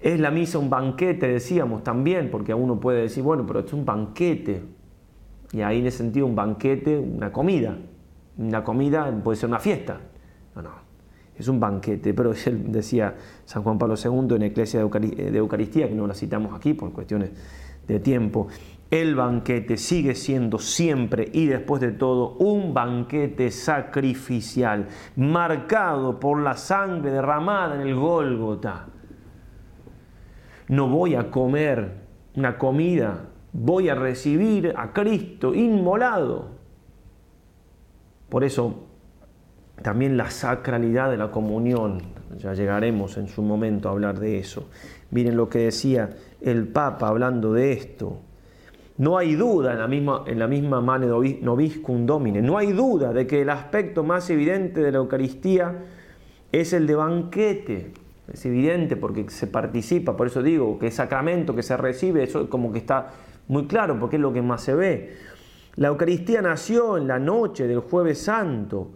[0.01, 3.85] Es la misa un banquete, decíamos también, porque uno puede decir, bueno, pero es un
[3.85, 4.63] banquete.
[5.51, 7.77] Y ahí en ese sentido un banquete, una comida.
[8.39, 9.99] Una comida puede ser una fiesta.
[10.55, 10.71] No, no,
[11.37, 13.13] es un banquete, pero él decía
[13.45, 17.29] San Juan Pablo II en Eclesia de Eucaristía, que no la citamos aquí por cuestiones
[17.87, 18.47] de tiempo,
[19.01, 26.55] el banquete sigue siendo siempre y después de todo un banquete sacrificial, marcado por la
[26.55, 28.87] sangre derramada en el Gólgota.
[30.67, 36.55] No voy a comer una comida, voy a recibir a Cristo inmolado.
[38.29, 38.85] Por eso
[39.81, 42.01] también la sacralidad de la comunión
[42.37, 44.69] Ya llegaremos en su momento a hablar de eso.
[45.11, 46.09] Miren lo que decía
[46.41, 48.19] el Papa hablando de esto.
[48.97, 53.11] No hay duda en la misma, en la misma mane noviscum domine, no hay duda
[53.11, 55.83] de que el aspecto más evidente de la Eucaristía
[56.51, 57.91] es el de banquete.
[58.31, 62.49] Es evidente porque se participa, por eso digo que es sacramento que se recibe, eso
[62.49, 63.11] como que está
[63.47, 65.17] muy claro porque es lo que más se ve.
[65.75, 68.91] La Eucaristía nació en la noche del jueves santo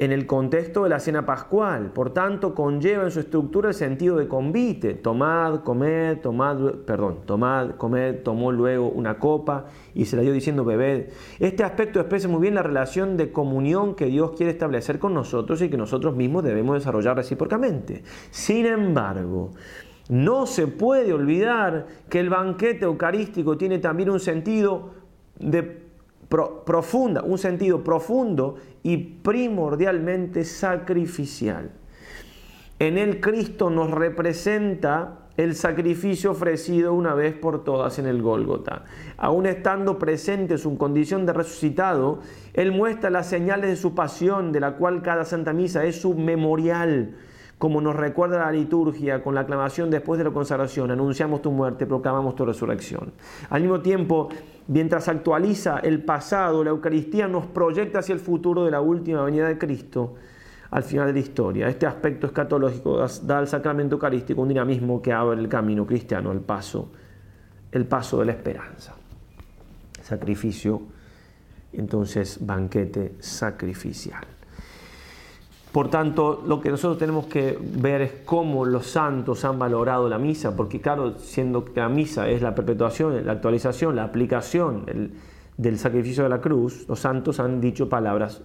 [0.00, 1.92] en el contexto de la cena pascual.
[1.92, 4.94] Por tanto, conlleva en su estructura el sentido de convite.
[4.94, 10.64] Tomad, comed, tomad, perdón, tomad, comed, tomó luego una copa y se la dio diciendo
[10.64, 11.10] bebed.
[11.38, 15.60] Este aspecto expresa muy bien la relación de comunión que Dios quiere establecer con nosotros
[15.60, 18.02] y que nosotros mismos debemos desarrollar recíprocamente.
[18.30, 19.50] Sin embargo,
[20.08, 24.92] no se puede olvidar que el banquete eucarístico tiene también un sentido
[25.38, 25.89] de
[26.30, 31.72] profunda, un sentido profundo y primordialmente sacrificial.
[32.78, 38.84] En él Cristo nos representa el sacrificio ofrecido una vez por todas en el Gólgota.
[39.16, 42.20] Aún estando presente su condición de resucitado,
[42.52, 46.14] Él muestra las señales de su pasión, de la cual cada Santa Misa es su
[46.14, 47.16] memorial
[47.60, 51.84] como nos recuerda la liturgia con la aclamación después de la consagración, anunciamos tu muerte,
[51.84, 53.12] proclamamos tu resurrección.
[53.50, 54.30] Al mismo tiempo,
[54.68, 59.46] mientras actualiza el pasado, la Eucaristía nos proyecta hacia el futuro de la última venida
[59.46, 60.14] de Cristo
[60.70, 61.68] al final de la historia.
[61.68, 66.40] Este aspecto escatológico da al sacramento eucarístico un dinamismo que abre el camino cristiano, el
[66.40, 66.90] paso,
[67.72, 68.94] el paso de la esperanza.
[70.00, 70.80] Sacrificio,
[71.74, 74.39] entonces banquete sacrificial.
[75.72, 80.18] Por tanto, lo que nosotros tenemos que ver es cómo los santos han valorado la
[80.18, 84.84] misa, porque claro, siendo que la misa es la perpetuación, la actualización, la aplicación
[85.56, 88.42] del sacrificio de la cruz, los santos han dicho palabras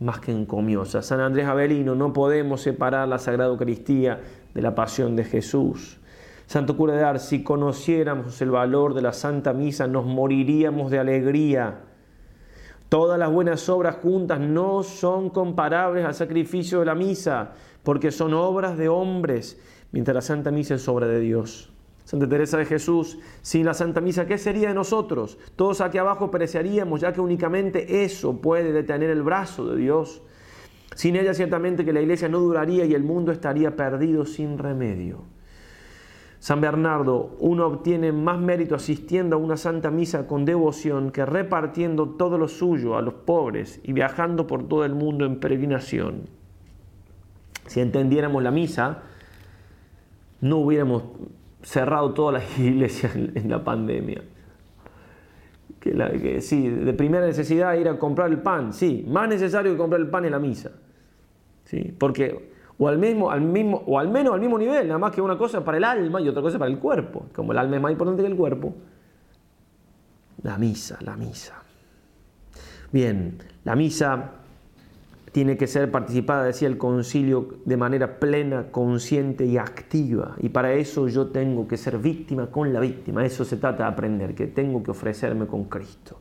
[0.00, 1.06] más que encomiosas.
[1.06, 4.20] San Andrés Avelino, no podemos separar la Sagrada Eucaristía
[4.52, 5.98] de la pasión de Jesús.
[6.46, 10.98] Santo cura de Ars, si conociéramos el valor de la Santa Misa, nos moriríamos de
[10.98, 11.82] alegría
[12.88, 18.32] Todas las buenas obras juntas no son comparables al sacrificio de la misa, porque son
[18.32, 19.60] obras de hombres,
[19.92, 21.70] mientras la Santa Misa es obra de Dios.
[22.04, 25.36] Santa Teresa de Jesús, sin la Santa Misa, ¿qué sería de nosotros?
[25.56, 30.22] Todos aquí abajo pereceríamos, ya que únicamente eso puede detener el brazo de Dios.
[30.94, 35.24] Sin ella ciertamente que la iglesia no duraría y el mundo estaría perdido sin remedio.
[36.40, 42.10] San Bernardo, uno obtiene más mérito asistiendo a una santa misa con devoción que repartiendo
[42.10, 46.28] todo lo suyo a los pobres y viajando por todo el mundo en peregrinación.
[47.66, 49.02] Si entendiéramos la misa,
[50.40, 51.02] no hubiéramos
[51.62, 54.22] cerrado todas las iglesias en la pandemia.
[55.80, 60.00] Que, sí, de primera necesidad ir a comprar el pan, sí, más necesario que comprar
[60.00, 60.72] el pan es la misa.
[61.64, 61.94] ¿sí?
[61.98, 65.20] Porque o al, mismo, al mismo, o al menos al mismo nivel, nada más que
[65.20, 67.26] una cosa para el alma y otra cosa para el cuerpo.
[67.34, 68.74] Como el alma es más importante que el cuerpo,
[70.42, 71.62] la misa, la misa.
[72.92, 74.30] Bien, la misa
[75.32, 80.36] tiene que ser participada, decía el concilio, de manera plena, consciente y activa.
[80.38, 83.24] Y para eso yo tengo que ser víctima con la víctima.
[83.24, 86.20] Eso se trata de aprender, que tengo que ofrecerme con Cristo.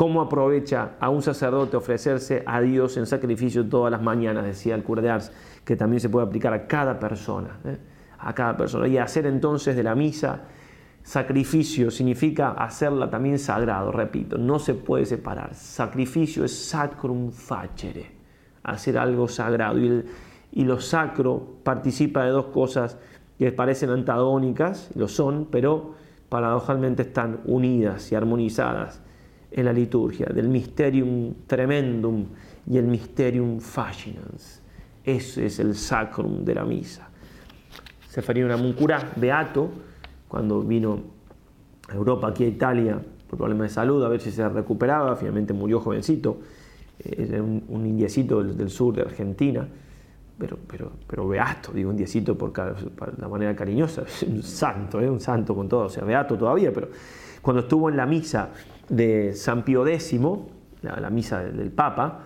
[0.00, 4.46] ¿Cómo aprovecha a un sacerdote ofrecerse a Dios en sacrificio todas las mañanas?
[4.46, 5.30] Decía el cura de Ars
[5.62, 7.76] que también se puede aplicar a cada persona, ¿eh?
[8.18, 8.88] a cada persona.
[8.88, 10.44] Y hacer entonces de la misa
[11.02, 15.54] sacrificio significa hacerla también sagrado, repito, no se puede separar.
[15.54, 18.10] Sacrificio es sacrum facere,
[18.62, 19.78] hacer algo sagrado.
[19.78, 20.02] Y,
[20.52, 22.96] y lo sacro participa de dos cosas
[23.38, 25.92] que parecen antagónicas, lo son, pero
[26.30, 29.02] paradojalmente están unidas y armonizadas
[29.50, 32.26] en la liturgia, del mysterium tremendum
[32.66, 34.62] y el mysterium fascinans.
[35.04, 37.08] Ese es el sacrum de la misa.
[38.08, 39.70] Seferino Muncura, beato,
[40.28, 41.00] cuando vino
[41.88, 45.52] a Europa, aquí a Italia, por problemas de salud, a ver si se recuperaba, finalmente
[45.52, 46.38] murió jovencito,
[46.98, 49.66] eh, era un, indiecito del, sur de Argentina,
[50.38, 52.52] pero, pero, pero beato, digo indiecito por,
[53.18, 55.08] la manera cariñosa, un santo, ¿eh?
[55.08, 56.88] un santo con todo, o sea, beato todavía, pero
[57.40, 58.50] cuando estuvo en la misa
[58.90, 60.20] de San Pío X,
[60.82, 62.24] la misa del Papa,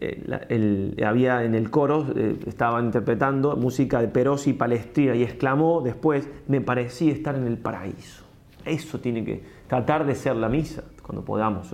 [0.00, 5.80] eh, había en el coro, eh, estaban interpretando música de Perosi y Palestrina y exclamó
[5.80, 8.24] después, me parecía estar en el paraíso.
[8.64, 11.72] Eso tiene que tratar de ser la misa cuando podamos.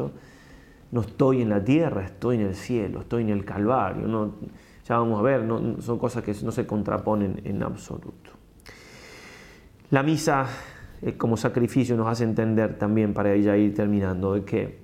[0.91, 1.01] ¿no?
[1.01, 4.33] estoy en la tierra, estoy en el cielo, estoy en el Calvario.
[4.87, 8.33] Ya vamos a ver, no, son cosas que no se contraponen en absoluto.
[9.91, 10.47] La misa
[11.03, 14.79] eh, como sacrificio nos hace entender también, para ya ir terminando, de que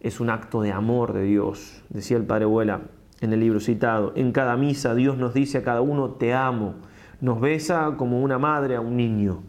[0.00, 1.82] es un acto de amor de Dios.
[1.88, 2.82] Decía el padre Abuela,
[3.20, 4.12] en el libro citado.
[4.16, 6.74] En cada misa Dios nos dice a cada uno, te amo.
[7.20, 9.42] Nos besa como una madre a un niño.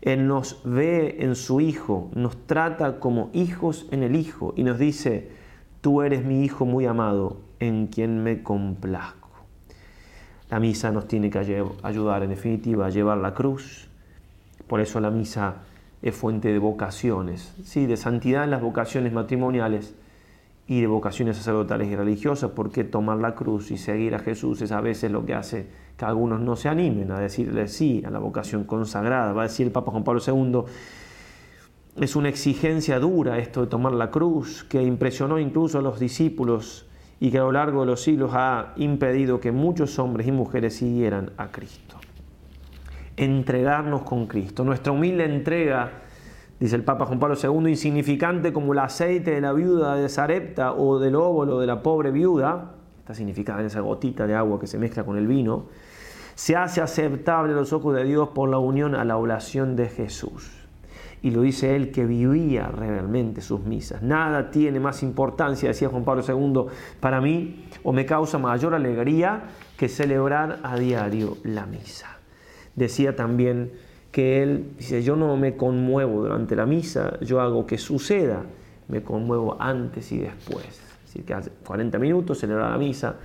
[0.00, 4.78] Él nos ve en su Hijo, nos trata como hijos en el Hijo y nos
[4.78, 5.30] dice,
[5.80, 9.30] tú eres mi Hijo muy amado, en quien me complazco.
[10.50, 11.38] La misa nos tiene que
[11.82, 13.88] ayudar, en definitiva, a llevar la cruz.
[14.66, 15.56] Por eso la misa
[16.02, 17.86] es fuente de vocaciones, ¿sí?
[17.86, 19.94] de santidad en las vocaciones matrimoniales
[20.66, 24.72] y de vocaciones sacerdotales y religiosas, porque tomar la cruz y seguir a Jesús es
[24.72, 28.18] a veces lo que hace que algunos no se animen a decirle sí a la
[28.18, 29.32] vocación consagrada.
[29.32, 30.64] Va a decir el Papa Juan Pablo II,
[32.00, 36.86] es una exigencia dura esto de tomar la cruz, que impresionó incluso a los discípulos
[37.20, 40.74] y que a lo largo de los siglos ha impedido que muchos hombres y mujeres
[40.74, 41.93] siguieran a Cristo.
[43.16, 44.64] Entregarnos con Cristo.
[44.64, 45.90] Nuestra humilde entrega,
[46.58, 50.72] dice el Papa Juan Pablo II, insignificante como el aceite de la viuda de Sarepta
[50.72, 54.66] o del óvulo de la pobre viuda, está significada en esa gotita de agua que
[54.66, 55.66] se mezcla con el vino,
[56.34, 59.88] se hace aceptable a los ojos de Dios por la unión a la oración de
[59.88, 60.50] Jesús.
[61.22, 64.02] Y lo dice él que vivía realmente sus misas.
[64.02, 69.44] Nada tiene más importancia, decía Juan Pablo II, para mí, o me causa mayor alegría
[69.78, 72.13] que celebrar a diario la misa.
[72.76, 73.72] Decía también
[74.10, 78.44] que él, dice, yo no me conmuevo durante la misa, yo hago que suceda,
[78.88, 80.66] me conmuevo antes y después.
[80.66, 83.16] Es decir, que hace 40 minutos celebraba la misa,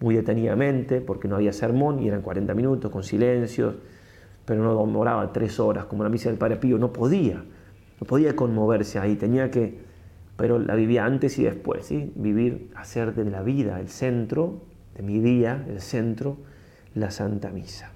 [0.00, 3.74] muy detenidamente, porque no había sermón y eran 40 minutos con silencios,
[4.44, 7.44] pero no demoraba tres horas como la misa del Padre Pío, no podía,
[8.00, 9.78] no podía conmoverse ahí, tenía que,
[10.36, 12.12] pero la vivía antes y después, ¿sí?
[12.14, 14.62] vivir, hacer de la vida el centro,
[14.96, 16.38] de mi día, el centro,
[16.94, 17.92] la Santa Misa.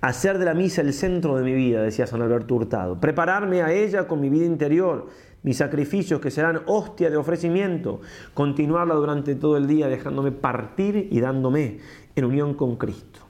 [0.00, 3.00] Hacer de la misa el centro de mi vida, decía San Alberto Hurtado.
[3.00, 5.08] Prepararme a ella con mi vida interior,
[5.42, 8.00] mis sacrificios que serán hostia de ofrecimiento,
[8.32, 11.78] continuarla durante todo el día dejándome partir y dándome
[12.14, 13.20] en unión con Cristo.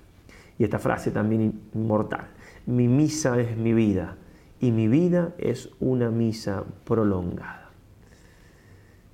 [0.59, 2.29] Y esta frase también inmortal,
[2.67, 4.17] mi misa es mi vida
[4.61, 7.71] y mi vida es una misa prolongada.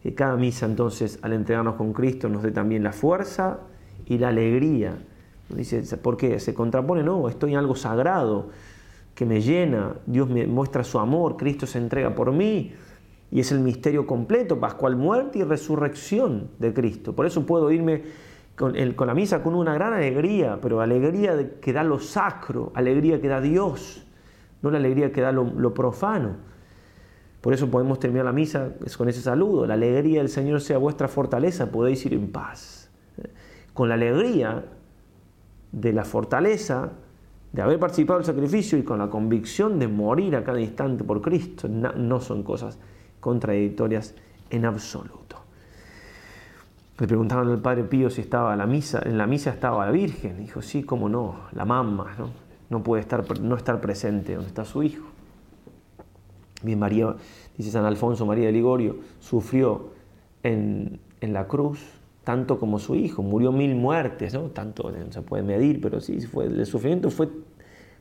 [0.03, 3.61] Que cada misa entonces al entregarnos con Cristo nos dé también la fuerza
[4.07, 4.97] y la alegría.
[5.49, 6.41] Dice, ¿por qué?
[6.41, 8.49] Se contrapone, no, estoy en algo sagrado
[9.15, 12.73] que me llena, Dios me muestra su amor, Cristo se entrega por mí,
[13.31, 17.15] y es el misterio completo, pascual muerte y resurrección de Cristo.
[17.15, 18.03] Por eso puedo irme
[18.57, 23.21] con, con la misa con una gran alegría, pero alegría que da lo sacro, alegría
[23.21, 24.05] que da Dios,
[24.63, 26.37] no la alegría que da lo, profano.
[27.41, 29.67] Por eso podemos terminar la misa con ese saludo.
[29.67, 32.89] La alegría del Señor sea vuestra fortaleza, podéis ir en paz.
[33.75, 34.65] Con la alegría
[35.75, 36.91] de la fortaleza
[37.53, 41.21] de haber participado del sacrificio y con la convicción de morir a cada instante por
[41.21, 42.79] Cristo, no son cosas
[43.21, 44.15] contradictorias
[44.51, 45.37] en absoluto.
[46.99, 50.39] Le preguntaron al padre Pío si estaba la misa, en la misa estaba la Virgen.
[50.39, 52.45] Dijo, sí, cómo no, la mamá, ¿no?
[52.71, 55.07] no puede estar, no estar presente donde está su hijo.
[56.63, 57.15] Bien, María,
[57.57, 59.91] dice San Alfonso, María de Ligorio, sufrió
[60.43, 61.81] en, la cruz
[62.25, 64.45] tanto como su hijo, murió mil muertes, ¿no?
[64.51, 67.29] Tanto no se puede medir, pero sí, fue, el sufrimiento fue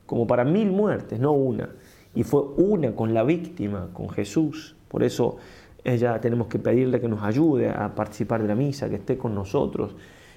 [0.06, 1.68] como para mil muertes, no una.
[2.14, 4.76] Y fue una con la víctima, con Jesús.
[4.88, 5.36] Por eso
[5.82, 9.34] ella tenemos que pedirle que nos ayude a participar de la misa, que esté con
[9.34, 9.94] nosotros,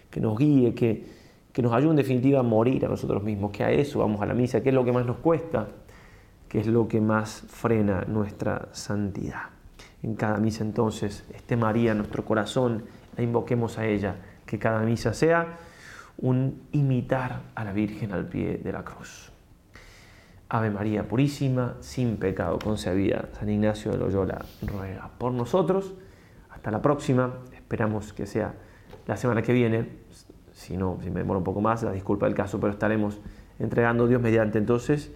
[0.10, 1.06] que nos guíe, que,
[1.54, 4.26] que nos ayude en definitiva a morir a nosotros mismos, que a eso vamos a
[4.26, 5.68] la misa, que es lo que más nos cuesta,
[6.50, 9.44] que es lo que más frena nuestra santidad.
[10.04, 12.84] En cada misa entonces esté María en nuestro corazón,
[13.18, 14.16] la invoquemos a ella,
[14.46, 15.58] que cada misa sea
[16.18, 19.32] un imitar a la Virgen al pie de la cruz.
[20.50, 25.94] Ave María Purísima, sin pecado concebida, San Ignacio de Loyola ruega por nosotros.
[26.50, 28.54] Hasta la próxima, esperamos que sea
[29.08, 29.90] la semana que viene.
[30.54, 33.20] Si no, si me demoro un poco más, la disculpa del caso, pero estaremos
[33.60, 35.12] entregando Dios mediante entonces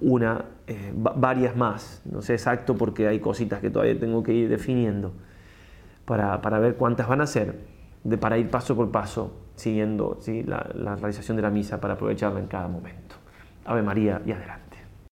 [0.00, 2.02] una, eh, varias más.
[2.10, 5.12] No sé exacto porque hay cositas que todavía tengo que ir definiendo
[6.16, 7.60] para, ver cuántas van a ser,
[8.02, 12.46] de, para ir paso por paso siguiendo la realización de la misa para aprovecharla en
[12.46, 13.14] cada momento.
[13.64, 14.69] Ave María y adelante.